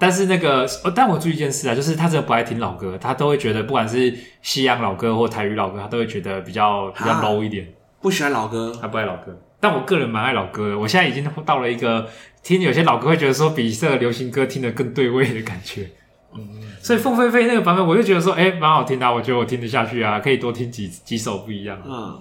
[0.00, 7.68] 哦，但是那个，但我注意一件事啊，就是他真的不爱听老歌，他都会觉得不管是西洋老歌或台语老歌，他都会觉得比较比较 low 一点，
[8.00, 9.38] 不喜欢老歌，他不爱老歌。
[9.60, 12.08] 但我个人蛮爱老歌的，我现在已经到了一个
[12.42, 15.90] 听有些老歌会觉得说比这个流行歌听得更对味的感觉。
[16.34, 21.78] 嗯，所以凤飞飞那个版本，我就觉得说，哎、欸，蛮好听的，我觉得我听得下去啊，可以多听几几首不一样。
[21.84, 22.18] 嗯，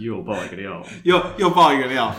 [0.00, 2.12] 又爆一个料，又又爆一个料。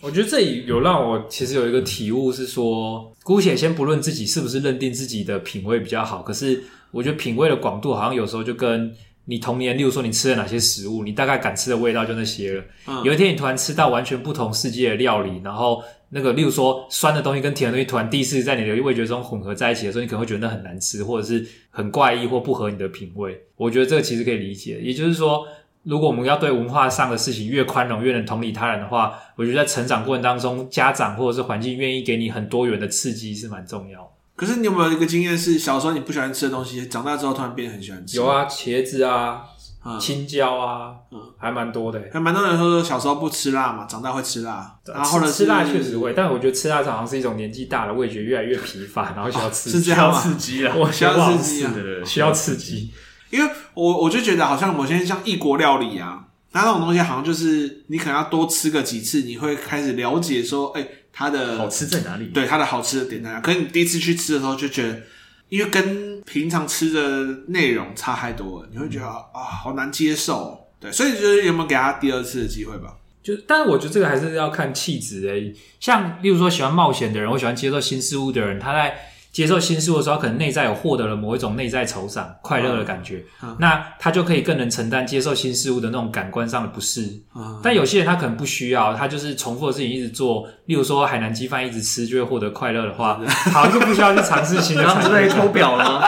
[0.00, 8.94] 我觉得这里有让我其实有一个体悟是说，姑且先不论自己是不是认定自己的品味比较好，可是我觉得品味的广度好像有时候就跟。
[9.26, 12.64] 你童年，例如说你吃了哪些食物，你大概敢吃的味道就那些了。
[12.88, 23.40] 嗯、有一天你突然吃到完全不同世界的料理，然后那个例如说酸的东西跟甜的东西突然第一次在你的味觉中混合在一起的时候，你可能会觉得那很难吃，或者是很怪异或不合你的品味。
[23.54, 24.80] 我觉得这个其实可以理解。
[24.80, 25.46] 也就是说，
[25.84, 34.12] 如果我们要对文化上的事情越宽容，越能同理他人的话，我觉得在成长过程当中，家长或者是环境愿意给你很多元的刺激是蛮重要。
[34.36, 38.16] 可是你有没有一个经验是，小时候你不喜欢吃的东西，长大之后突然变得很喜欢吃？
[38.16, 39.42] 有啊，茄子啊，
[39.84, 42.02] 嗯、青椒啊，嗯，还蛮多的。
[42.12, 44.78] 还蛮多人说小时候不吃辣嘛，长大会吃辣。
[44.86, 51.72] 然后呢，吃辣确实会，但我觉得吃辣好像是一种年纪大了，味觉越来越疲乏，然后需要刺激，是这样刺激啊，我需要刺激啊，
[52.04, 52.90] 需要刺激。
[53.30, 60.96] 因为我我就觉得好像某些像异国料理啊，那那种东西好像就是你可能要多吃个几次，你会开始了解说，哎、欸。
[61.12, 62.26] 它的好吃在哪里？
[62.26, 63.40] 对，它的好吃的点在哪？
[63.40, 65.02] 可是你第一次去吃的时候就觉得，
[65.48, 70.68] 因为跟平常吃的内容差太多了，你会觉得、嗯、啊，好难接受。
[70.78, 72.94] 对，所以就是有没有给他第二次的机会吧？
[73.24, 75.52] 就，但是我觉得这个还是要看气质诶。
[75.80, 79.09] 像例如说喜欢冒险的人，或喜欢接受新事物的人，他在。
[79.32, 87.02] 接受新事物的时候，可能内在有获得了某一种内在酬赏、快乐的感觉，嗯嗯、那他就可以更能承担接受新事物的那种感官上的不适。
[87.36, 93.20] 嗯、但有些人他可能不需要，他就是重复的事情一直做，例如说海南鸡饭一直吃就会获得快乐的话，
[93.52, 94.82] 好像就不需要去尝试新的。
[94.84, 96.00] 然后是被偷表了。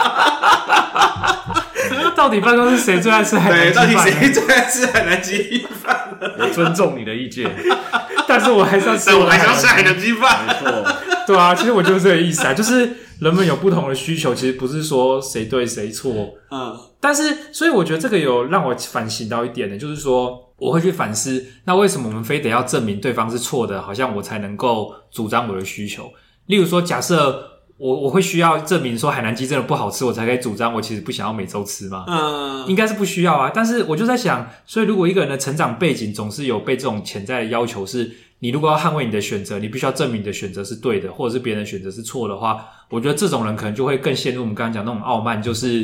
[2.14, 3.88] 到底办公室谁最爱吃海南鸡饭？
[3.88, 6.01] 对，到底谁最爱吃海南鸡饭？
[6.38, 7.50] 我尊重你的意见，
[8.28, 10.46] 但是我还是要吃，我还是要吃海南鸡饭。
[10.46, 10.96] 没错，
[11.26, 12.96] 对啊，其实我就是这个意思啊，就是。
[13.22, 16.12] 人们有不同的需求，其实不是说谁对谁错，
[16.50, 26.10] 嗯，但是所以我觉得这个有让我反省到一点呢，就是说我会去反思，那为什么我们非得要证明对方是错的，好像我才能够主张我的需求？
[26.46, 32.04] 例如说，假设我我会需要证明说海南鸡真的不好吃，我才可以主张我其实不想要每周吃吗？
[32.08, 33.50] 嗯，应该是不需要啊。
[33.54, 38.10] 但是我就在想，所以如果一个人的成长背景总是有被这种潜在的要求是。
[38.44, 42.58] 你如果要捍卫你的选择，你必须要证明你的选择是对的，或者是别人的选择是错的话，
[42.90, 45.82] 我觉得这种人可能就会更陷入我们刚刚讲那种傲慢，就是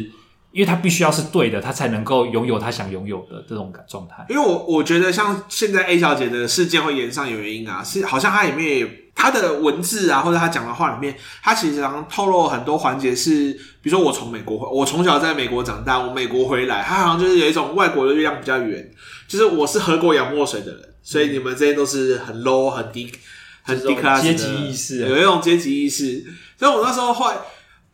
[0.51, 4.27] 因为他必须要是对的，他才能够拥有他想拥有的这种状态。
[4.29, 13.53] 因为我我觉得像现在 A 小姐的事件会延上有原因啊，是好像她里面她的文字啊，或者他讲的话里面，他其实常透露很多环节是，
[13.83, 18.89] 比如说我从美国回，我从小在美国长大，我美国回来，他好像就是有一种外国的月亮比较圆，
[19.27, 20.95] 就是我是喝过洋墨水的人。
[21.03, 23.11] 所以你们这些都是很 low、很低、
[23.63, 26.25] 很低 class 阶级意识，有一种阶级意识。
[26.57, 27.37] 所以我那时候后来，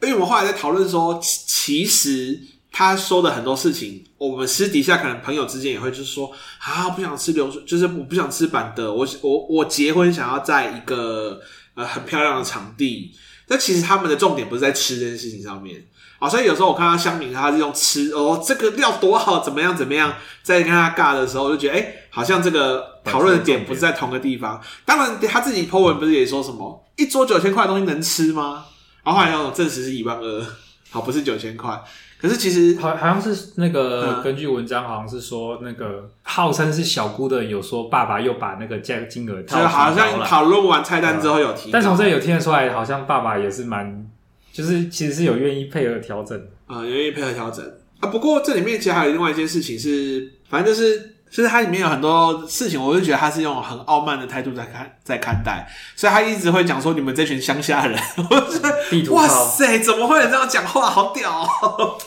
[0.02, 2.38] 因为我们后来在讨论说，其实
[2.76, 11.40] 他说的很多事情，我们私底下可能朋友之间也会就是说，啊，不想吃流水，就是我不想吃板的，我我我结婚想要在一个
[11.74, 13.14] 呃很漂亮的场地。
[13.46, 15.86] 但其实他们的重点不是在吃这件事情上面。
[16.18, 24.60] 好，所以有时候我看到乡民他是用吃哦，这个料多好，怎么样怎么样，在跟他尬的时候，我就觉得哎、好像这个讨论的点不是在同个地方。
[24.84, 28.64] 当然，他自己 po 文不是也说什么一桌九千块的东西能吃吗？
[29.04, 30.46] 然后后来有证实是一万二，
[30.90, 31.78] 好，不是九千块。
[32.24, 44.10] 可是其实好好像是那个根据文章，好像是说那个号称是小姑的有说爸爸又把那个价金额，就好像讨论完菜单之后有提，但从这里有听得出来，好像爸爸也是蛮。
[44.50, 46.40] 就是其实是有愿意配合调整。
[46.66, 47.62] 啊，有愿意配合调整。
[48.00, 48.08] 啊。
[48.08, 57.98] 不过这里面其实还有另外一件事情是，反正就是就是它里面有很多事情，我就觉得他是用很傲慢的态度在看在看待，所以他一直会讲说你们这群乡下人，
[58.30, 61.98] 我觉得哇塞，怎么会有这样讲话，好屌哦！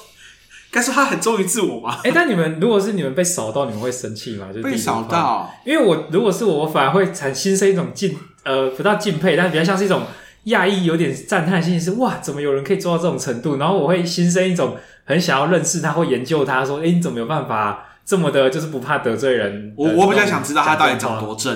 [0.71, 1.97] 该说他很忠于自我吗？
[2.03, 4.47] 哎、欸，但你们如果是你们被扫到，你们会生气吗？
[4.49, 10.01] 就是被扫到，因为我如果是我，我反而会产心生一种敬呃，不到敬佩，但比较像是一种。
[10.47, 13.57] 讶异，有点赞叹心是哇，怎么有人可以做到这种程度？
[13.57, 19.73] 然后我会心生一种很想要认识他或研究他，说，诶，你怎么有办法这么的，就是不怕得罪人。
[19.75, 21.53] 我我比较想知道他到底长多正，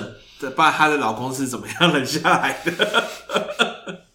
[0.50, 3.04] 不然她的老公是怎么样忍下来的。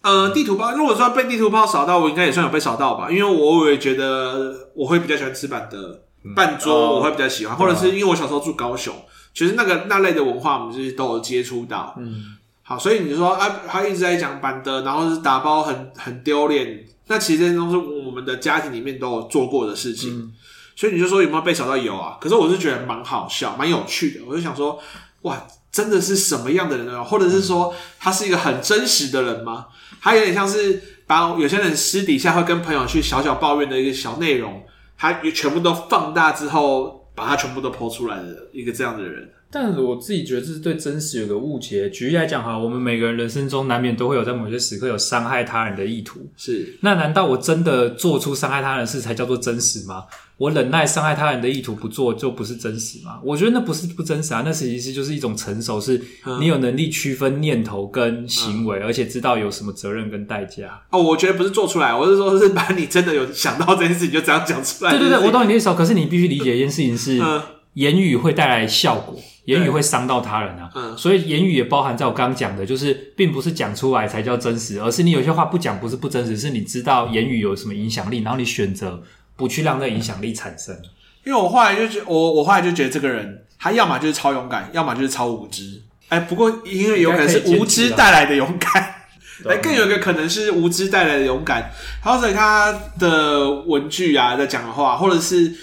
[0.00, 6.02] 呃，地图炮，如果说被地图炮扫到，我应该也算有被扫到吧，因为我也觉得我会比较喜欢吃板的
[6.34, 8.94] 半桌，我会比较喜欢，嗯、或者是因为我小时候住高雄，
[9.34, 11.94] 其实那个那类的文化我们就是都有接触到。
[11.98, 20.18] 嗯，好，所以你说啊，他一直在讲板的，然后是打包很很丢脸，那其实这些都是我们的家庭里面都有做过的事情。
[20.18, 20.32] 嗯、
[20.74, 22.16] 所以你就说有没有被扫到有啊？
[22.18, 24.20] 可是我是觉得蛮好笑，蛮有趣的。
[24.26, 24.78] 我就想说，
[25.22, 27.02] 哇，真的是什么样的人呢？
[27.02, 29.66] 或者是说他是一个很真实的人吗？
[30.00, 34.62] 他有点像是把有些人私底下会跟朋友去小小抱怨的一个小内容，
[34.96, 39.28] 他全部都放大之后，把它全部都剖出来的一个这样的人。
[39.50, 41.88] 但我自己觉得这是对真实有个误解。
[41.88, 46.20] 举例来讲哈，我们每个人人生中难免都会有在某些时刻有伤害他人的意图。
[46.36, 50.04] 是，那难道我真的做出伤害他人的事才叫做真实吗？
[50.38, 53.18] 我忍耐伤害他人的意图不做，就不是真实嘛？
[53.24, 56.00] 我觉得那不是不真实啊，那其实就是一种成熟，是
[56.40, 60.80] 你有能力区分念头跟行为，嗯、而且知道有什么责任跟代价。
[60.90, 64.92] 哦，我觉得不是做出来，我是说，是把你真的有想到这件事情就这样讲出来。
[64.92, 65.74] 对对对，我懂你的意思。
[65.74, 67.42] 可是你必须理解一件事情是，嗯、
[67.74, 69.20] 言语会带来效果。
[69.46, 79.02] 言语会伤到他人啊，嗯，所以言语也包含在我刚刚讲的，就是并不是讲出来才叫真实，而是你有些话不讲不是不真实，是你知道言语有什么影响力，然后你选择
[79.38, 80.76] 不去让那影响力产生。
[81.24, 85.80] 因为我后来就觉，我我后来就觉得这个人，他要么就是超勇敢，要么就是超无知。
[86.10, 88.94] 哎，不过因为有可能是无知带来的勇敢，
[89.48, 91.70] 哎，更有一个可能是无知带来的勇敢。
[92.02, 95.54] 或者他的文具啊，在讲的话，或者是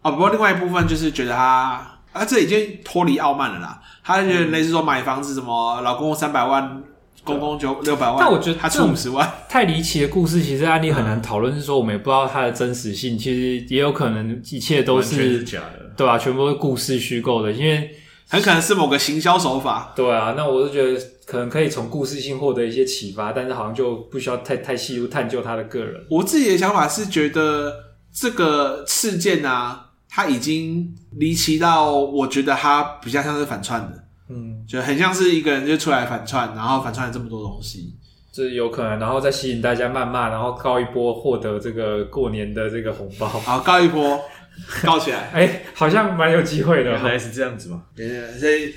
[0.00, 1.94] 啊，不过另外一部分就是觉得他。
[2.10, 6.82] 他、啊、这已经脱离傲慢了啦，他就觉得类似说买房子什么，老公三百万，
[7.28, 11.54] 公公就六百万，但我觉得他出五十万，太离奇的故事，其实案例很难讨论。
[11.54, 16.18] 是说我们也不知道它的真实性，其实也有可能一切都是，是假的，对吧、啊？
[16.18, 17.90] 全部是故事虚构的，因为
[18.28, 19.92] 很可能是某个行销手法。
[19.94, 25.94] 对啊，那我是觉得可能可以从故事性获得一些启发，但是好像就不需要太太细入探究他的个人。
[26.10, 27.72] 我自己的想法是觉得
[28.12, 29.84] 这个事件啊。
[30.10, 34.02] 他已经离奇到，我觉得他比较像是反串的，嗯，
[34.68, 37.94] 就很像是一个人就出来反串，然后反串了这么多东西，
[38.30, 44.20] 这有可能，然后再吸引大家谩骂，然后告一波获得这个过年的这个红包，好，告一波，
[44.84, 48.74] 告起来， 哎、欸，好像蛮有机会的，原来是这样子嘛，对对，所以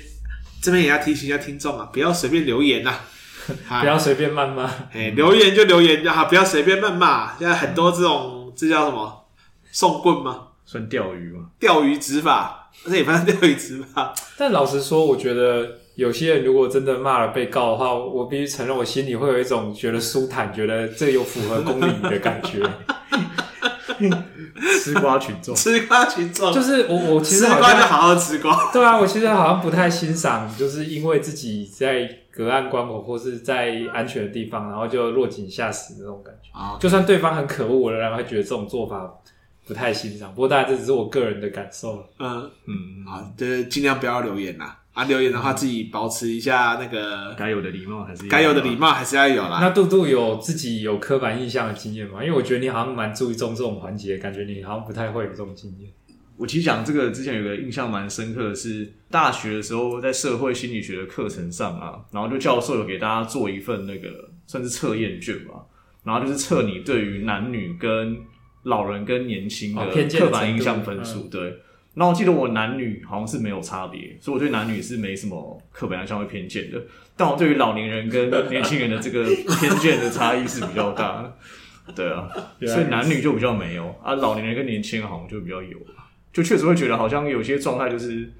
[0.62, 2.94] 这边也要提醒一下听众啊，不要随便留言呐、
[3.68, 9.26] 啊，不要随便谩骂，哎，留言就留言就好，不要随便谩骂，现在很多这种这叫什么
[9.70, 10.48] 送棍吗？
[10.64, 11.50] 算钓鱼吗？
[11.58, 14.14] 钓鱼执法，这也算钓鱼执法。
[14.38, 22.62] 但老实说，我觉得有些人如果真的骂了被告的话，我必须承认，我心里会有一种觉得舒坦，觉得这有符合公理的感觉。
[24.82, 28.56] 吃瓜群众，吃瓜群众，就是我，我其实吃瓜就好好吃瓜。
[28.72, 36.58] 对啊，我其实好像不太欣赏，就是因为自己在隔岸观火或是在安全的地方，然后就落井下石的那种感觉。
[36.58, 39.12] 啊，就算对方很可恶，我仍然会觉得这种做法。
[39.64, 42.04] 不太欣赏，不过大家这只是我个人的感受。
[42.18, 44.76] 嗯嗯，好，就是尽量不要留言啦。
[44.92, 49.58] 啊，留言的话自己保持一下那个该有的礼貌，还是该有的礼貌还是要有啦。
[49.60, 52.22] 那杜杜有自己有刻板印象的经验吗？
[52.22, 55.90] 因为我觉得你好像蛮注重这种环节，感觉你好像不太会有这种经验。
[56.36, 64.08] 我其实讲这个之前有个印象蛮深刻的是，大学的时候在社会心理学的课程上啊，然后就教授有给大家做一份那个
[64.46, 65.62] 算是测验卷嘛，
[66.04, 68.18] 然后就是测你对于男女跟
[68.64, 69.86] 老人跟年轻的
[70.18, 71.56] 刻板印象分数，对。
[71.94, 76.80] 那我记得我男女好像是没有差别，所以我对男女是没什么刻板印象会偏见的。
[77.16, 79.24] 但我对于老年人跟年轻人的这个
[79.60, 81.36] 偏见的差异是比较大的。
[81.94, 82.28] 对啊，
[82.66, 85.76] 所以男女就比较没有啊，老年人跟年轻人好像就比较有。
[86.32, 88.32] 就确实会觉得好像有些状态就是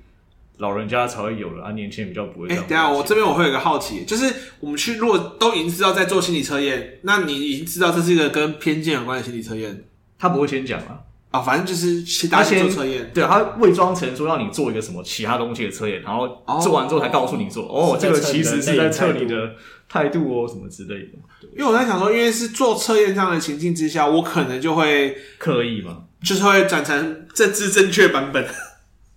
[0.56, 2.48] 老人家才会有了啊，年轻人比较不会。
[2.48, 9.84] 哎、欸，等下我这边我会有一个好奇，就是我们去如果都已经知道在做心理测验，那你已经知道这是一个跟偏见有关的心理测验。
[10.18, 11.00] 他不会先讲啊，
[11.32, 16.28] 啊，反正就是先他先做测验，对，他伪装成说让你做一个什么其他东西的测验，然后
[16.62, 19.54] 做完之后才告诉你做，哦，这个其实是在测你的
[19.88, 21.18] 态度哦，什么之类的。
[21.56, 28.46] 因为我在想说，因为是做测验这样的情境之下，我可能就会刻意嘛，就是会转成政治正确版本。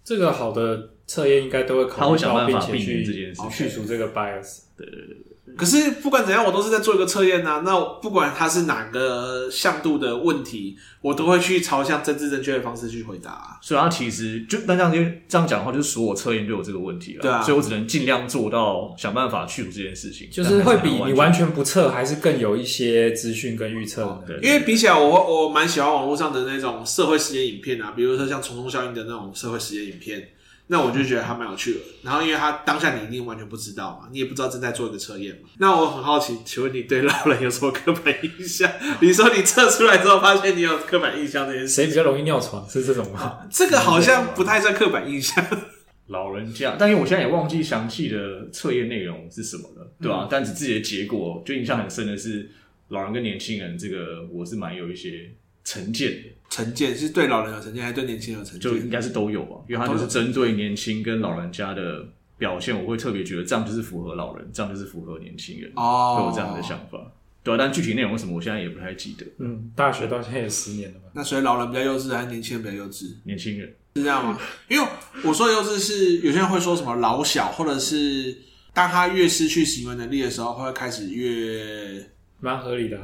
[0.04, 4.60] 这个好的测验应该都会考虑到，并且去这件事，去除这个 bias。
[4.78, 5.18] 对对对。
[5.56, 7.62] 可是不管怎样，我都是在做一个测验呐。
[7.64, 13.58] 那不管它是哪个向度的问题，我都会去朝向政治正确的方式去回答啊。
[13.62, 17.22] 所以它其实就那这样就这样讲的话，就是所有测验都有这个问题了。
[17.22, 20.28] 对啊，所以我只能尽量做到想办法去除这件事情。
[20.32, 24.38] 就是会比你完全不测还是更有一些资讯跟预测对。
[24.42, 30.30] 因为比起来我，我我蛮喜欢网络上的那种社会实验影片啊，比如说像虫虫效应的那种社会实验影片。
[30.68, 35.50] 那我就觉得还蛮有趣的，然后因为他当下你一定完全不知道嘛，你也不知道正在做一个测验嘛。
[35.60, 38.72] 那我很好奇，请问你对老人有什么刻板印象？
[39.00, 42.68] 你说你测出来之后发现你有刻板印象这件事，谁比较容易尿床？
[42.68, 43.46] 是这种吗？
[43.52, 45.46] 这个好像不太算刻板印象。
[46.08, 50.26] 老人家，但因为我现在也忘记详细的测验内容是什么了，对吧、啊？
[50.26, 52.48] 嗯、但是自己的结果就印象很深的是，
[52.90, 55.32] 老人跟年轻人这个我是蛮有一些
[55.64, 56.30] 成见的。
[56.50, 58.62] 成见是对老人有成见，还是对年轻人有成见？
[58.72, 62.06] 就应该是都有吧，因为他就是针对年轻跟老人家的
[62.38, 67.00] 表现，我会特别觉得这样就是符合老人，这样就是符合年轻人哦，会有这样的想法。
[67.44, 69.26] 对啊，但具体内容为什么，我现在也不太记得。
[69.38, 71.10] 嗯，大学到现在也十年了吧？
[71.14, 73.14] 那所以老人比较幼稚，还是年轻人比较幼稚？
[73.24, 74.40] 年轻人是这样吗？
[74.68, 74.88] 因为
[75.24, 78.36] 我说的幼稚是有些人会说什么老小，或者是
[78.74, 82.04] 当他越失去行为能力的时候，会开始越
[82.40, 82.98] 蛮合理的。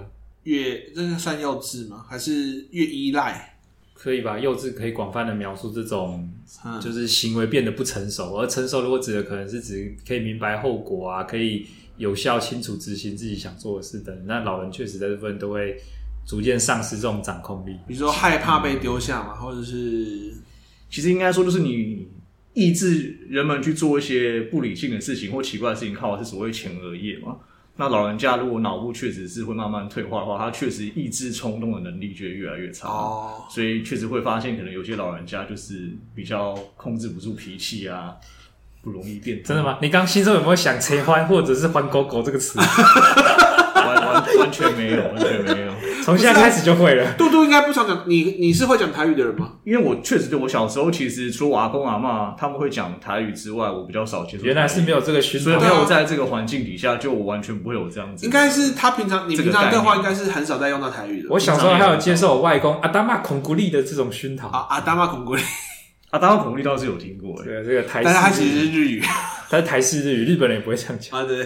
[0.43, 2.05] 越这个算幼稚吗？
[2.07, 3.57] 还是越依赖？
[3.93, 4.39] 可以吧？
[4.39, 6.27] 幼稚可以广泛的描述这种，
[6.81, 8.35] 就是行为变得不成熟。
[8.35, 11.67] 而成熟如果指的可能是指可以明白后果啊，可以
[11.97, 14.25] 有效清楚执行自己想做的事等。
[14.25, 15.77] 那老人确实在这部分都会
[16.25, 17.77] 逐渐丧失这种掌控力。
[17.87, 20.33] 比如说害怕被丢下嘛，或者是
[20.89, 22.07] 其实应该说就是你
[22.53, 27.37] 抑制人们去做一些不理性的事情或奇怪的事情，靠的是所谓前额叶嘛。
[27.81, 32.87] 那老人家如果脑部确实是会慢慢退化的话，他确实抑制冲动的能力就会越来越差。
[32.87, 38.13] 哦，所以确实会发现，可能有些老人家就是比较控制不住脾气啊，
[38.83, 39.41] 不容易变。
[39.41, 39.79] 真的吗？
[39.81, 42.59] 你刚心中有没有想“切欢”或者是“欢狗狗”这个词？
[42.59, 45.71] 完完完全没有，完全没有。
[46.11, 47.13] 从现在开始就会了。
[47.13, 49.53] 杜杜应该不常讲，你你是会讲台语的人吗？
[49.63, 54.45] 因为我确实，对我小时候，其实除了我阿公阿嬷他们会讲台语之外，我比较少接触。
[54.45, 58.25] 原来是没有这个熏陶，所以没有在这个环境底下，就我完全不会有这样子。
[58.25, 61.29] 应该是他平常你平常对话，应该是很少在用到台语的。
[61.29, 64.49] 我小时候还有接受我外公阿达玛孔古力的这种熏陶。
[64.49, 65.41] 啊，阿达玛孔古力。
[66.11, 69.01] 啊，当然孔力倒是有听过，对这个台，但是它其实是日语，
[69.49, 71.25] 它是台式日语，日本人也不会这样讲啊。
[71.25, 71.39] 对，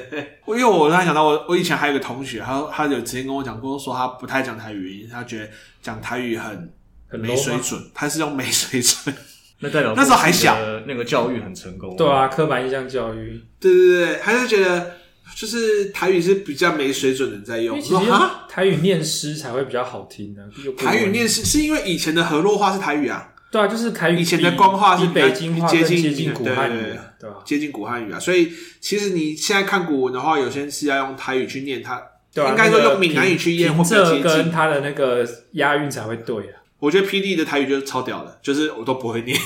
[0.48, 5.50] 因为我突然想到，我我以前还有一个同学，他他有之前跟我讲过，说他不太讲台语，他觉得
[5.84, 6.74] 讲台语很
[7.08, 9.16] 很没水准，他是用没水准。
[9.60, 10.58] 那代表那时候还小，
[10.88, 11.96] 那个教育很成功。
[11.96, 13.40] 对啊，刻板印象教育。
[13.60, 14.94] 对对对，还是觉得
[15.36, 17.80] 就是台语是比较没水准的在用。
[17.80, 20.42] 其实啊，台语念诗才会比较好听呢。
[20.76, 23.32] 台语念诗是因为以前的河洛话是台语啊。
[23.52, 24.20] 对啊，就是台语。
[24.20, 26.82] 以前的官话是比北京话接近接近古汉语，
[27.20, 27.30] 对？
[27.46, 32.02] 接近古汉语啊，所以其实你现在看古文的话，有些是要用台语去念它，
[32.34, 36.60] 对啊，应该说用闽南语去念，或者跟它的那个押韵才会对啊。
[36.80, 39.40] 我觉得 PD 的台语就是超屌的，就是我都不会念，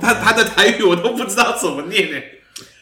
[0.00, 2.18] 他他的台语我都不知道怎么念呢。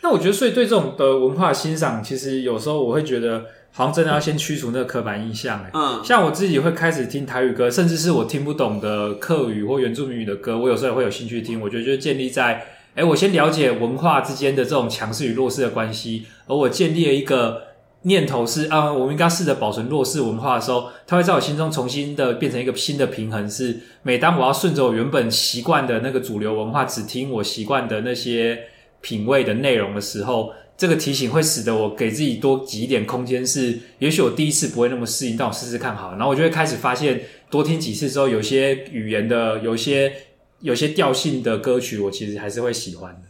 [0.03, 3.45] 那我觉得，所以对这种的文化欣赏，其实有时候我会觉得。
[3.77, 11.61] 好像真的要先驱除那个刻板印象，嗯，像我自己会开始听台语歌，甚至是我听不懂的客语或原住民语的歌，我有时候也会有兴趣听。
[11.61, 12.65] 我觉得就是建立在，
[12.95, 17.63] 哎，我先了解文化之间的这种强势与弱势的关系，而我建立了一个
[18.03, 23.51] 念头是，啊，我们应该试着保存弱势文化的时候，它会在我心中重新的变成一个新的平衡。
[23.51, 28.57] 是每当我要顺着我原本习惯的那个主流文化，只听我习惯的那些
[29.01, 30.53] 品味的内容的时候。
[30.77, 40.13] 这个提醒会使得我给自己多挤一点空间，是也许我第一次不会那么适应，但我试试看好了，然后我就会开始发现，多听几次之后，有些语言的、有些
[40.61, 43.21] 有些调性的歌曲，我其实还是会喜欢的。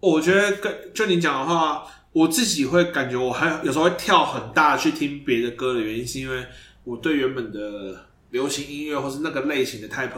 [0.00, 6.44] 我觉得跟就你讲的话，我自己会感觉我还有时候会跳很大去听别的歌的原因，是因为
[6.84, 10.10] 我对原本的流行音乐或是那个类型的 type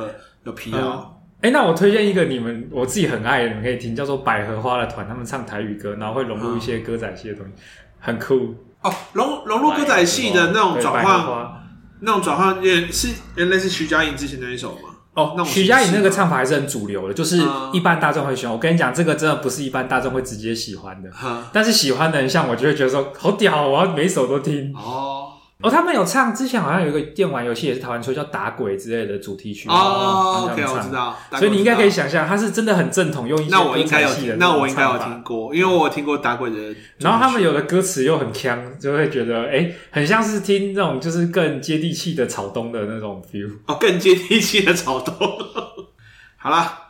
[0.44, 0.98] 有疲劳。
[0.98, 7.52] 嗯哎，那我推荐一个你们我自己很爱的，你们可以听，叫做百合花的团，他们唱台语歌，然后会融入一些歌仔戏的东西，
[7.98, 8.94] 很酷哦。
[9.12, 11.64] 融融入歌仔戏的那种转换，
[12.00, 14.90] 那种转换也是原来是徐佳莹之前那一首吗？
[15.14, 18.54] 哦，那徐佳莹那个唱法还是很主流的，就是一般大众会喜欢。
[18.54, 21.10] 我跟你讲，这个真的不是一般大众会直接喜欢的，
[21.52, 25.31] 但是喜欢的人像我就会觉得说好屌，我要每首都听哦。
[25.62, 30.48] 哦，他们有唱，之前好像有一个电玩游戏也是台湾出，叫打鬼之类的主题曲哦。
[30.50, 36.74] OK，我知道，所以你应该可以想象，他是真的很正统，用一些那我应该有听，那我应该有听过，因为我听过打鬼的。
[36.98, 45.14] 然后他们有的歌词又很锵，就会觉得哎，很像是听那种就是更接地气的草东的那种 feel 哦，更接地气的草东。
[46.36, 46.81] 好啦，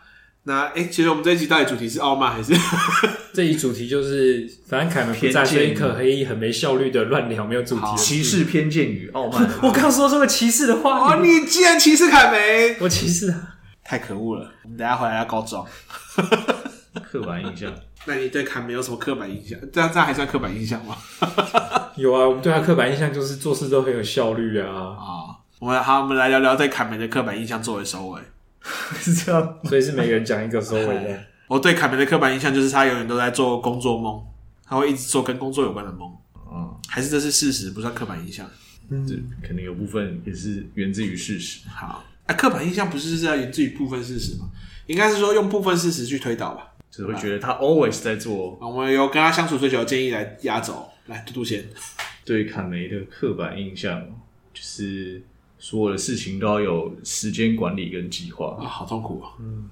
[0.44, 2.52] 那哎、欸，其实我们这一集到底主题是傲慢还是？
[3.32, 7.86] 这一主题就是，反正凯门不在，所以可黑很没效率的乱聊，没有主题。
[7.96, 9.48] 歧视、偏见与傲慢。
[9.62, 12.76] 我刚说这个歧视的话，哦，你竟然歧视凯梅？
[12.82, 13.38] 我歧视他，
[13.84, 14.50] 太可恶了！
[14.64, 15.64] 我们等下回来要告状。
[17.04, 17.72] 刻板印象？
[18.04, 19.56] 那你对凯梅有什么刻板印象？
[19.72, 20.96] 这样这样还算刻板印象吗？
[21.94, 24.66] 有啊，我们对他刻板印象就是做事都很有效率啊。
[24.68, 28.20] 啊，我们好，我们来聊聊对凯梅的刻板印象作为收尾。
[29.00, 31.24] 是这样，所以是每个人讲一个收尾的。
[31.48, 34.24] 我对凯梅的刻板印象就是他永远都在做工作梦，
[34.64, 36.10] 他会一直做跟工作有关的梦。
[36.50, 38.48] 嗯，还是这是事实，不算刻板印象。
[38.88, 39.14] 嗯，这
[39.46, 41.68] 可能有部分也是源自于事实。
[41.68, 44.48] 好，啊，刻板印象不是是要源自于部分事实吗？
[44.86, 46.68] 应该是说用部分事实去推导吧。
[46.90, 48.58] 就是会觉得他 always 在做。
[48.60, 51.64] 我们有跟他相处最久的建议来压轴，来嘟嘟先。
[52.24, 54.00] 对凯梅的刻板印象
[54.54, 55.22] 就是。
[55.62, 58.56] 所有的事情都要有时间管理跟计划。
[58.60, 59.22] 啊，好痛苦。
[59.22, 59.30] 啊！
[59.38, 59.70] 嗯，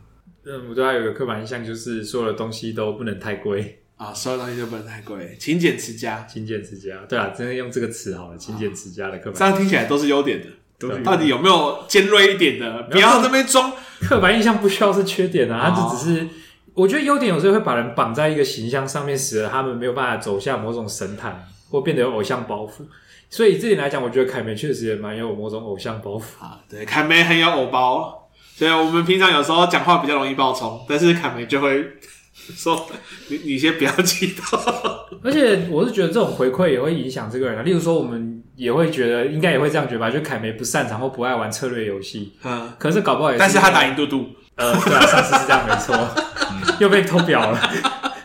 [0.68, 3.80] 我对他有个刻板印象，就是所有的东西都不能太贵。
[3.97, 10.47] 啊，所有东西都不能太贵，勤俭持家，勤俭持家，对啊，真的用这个词好了，勤俭持家的刻板印象，这样听起来都是优点的，
[10.78, 12.84] 对，到底有没有尖锐一点的？
[12.84, 13.72] 不要这边装。
[14.01, 16.28] 刻板印象，不需要是缺点啊，它就只是，
[16.72, 22.84] 我觉得优点有时候会把人绑在一个形象上面，使得他们没有办法走向某种神坛，或变得有偶像包袱。
[23.31, 26.59] 所以这点来讲，我觉得凯梅确实也蛮有某种偶像包袱啊。
[26.68, 31.87] 对，凯梅很有偶包，所以我们平常有时候讲话比较容易爆冲，但是凯梅就会
[32.35, 32.89] 说
[33.31, 34.61] ：“你你先不要激动。
[35.22, 37.62] ”而且我是觉得这种回馈也会影响这个人啊。
[37.62, 40.11] 例如说，我们也会觉得，应该也会这样觉得吧？
[40.11, 44.26] 就凯梅不擅长或不爱玩策略游戏，嗯，可是搞不好也是，但是他打赢嘟嘟，
[44.57, 45.95] 呃，对啊，上次是这样没错，
[46.51, 47.61] 嗯、又被偷表了。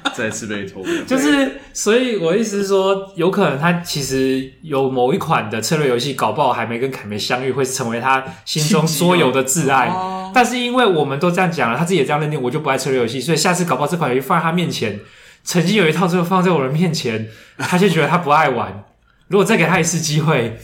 [0.13, 9.91] 再次被偷， 就是，所以我意思是说，有可能他其实有某一款的策略游戏，搞不好还没跟凯梅相遇，会成为他心中所有的挚爱。
[10.33, 14.99] 但是因为我们都这样讲了，他自己也这样认定，我就不爱策略游戏，所以下次搞不好这款游戏放在他面前，
[15.43, 17.27] 曾经有一套最后放在我的面前，
[17.57, 18.83] 他就觉得他不爱玩。
[19.27, 20.57] 如果再给他一次机会。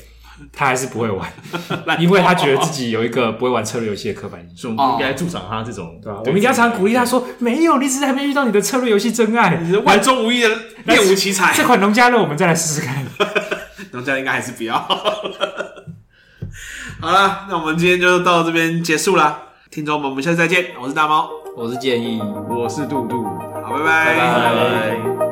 [0.53, 1.29] 他还是不会玩，
[1.99, 4.71] 因为他觉得自己有一个不会玩策略游戏的刻板印象。
[4.71, 6.19] 我们应该助长他这种，对吧？
[6.25, 10.49] 我们应该常鼓励他说：“没有，你只是还没遇到你的策略游戏真爱，你是万中无一的
[10.85, 13.05] 练武奇才。”这款农家乐我们再来试试看。
[13.91, 14.77] 农家乐应该还是不要。
[16.99, 19.37] 好了，那我们今天就到这边结束了。
[19.71, 20.67] 听众们，我们下次再见。
[20.81, 23.23] 我是大猫，我是建议，我是杜杜。
[23.23, 25.30] 好，拜拜，拜拜。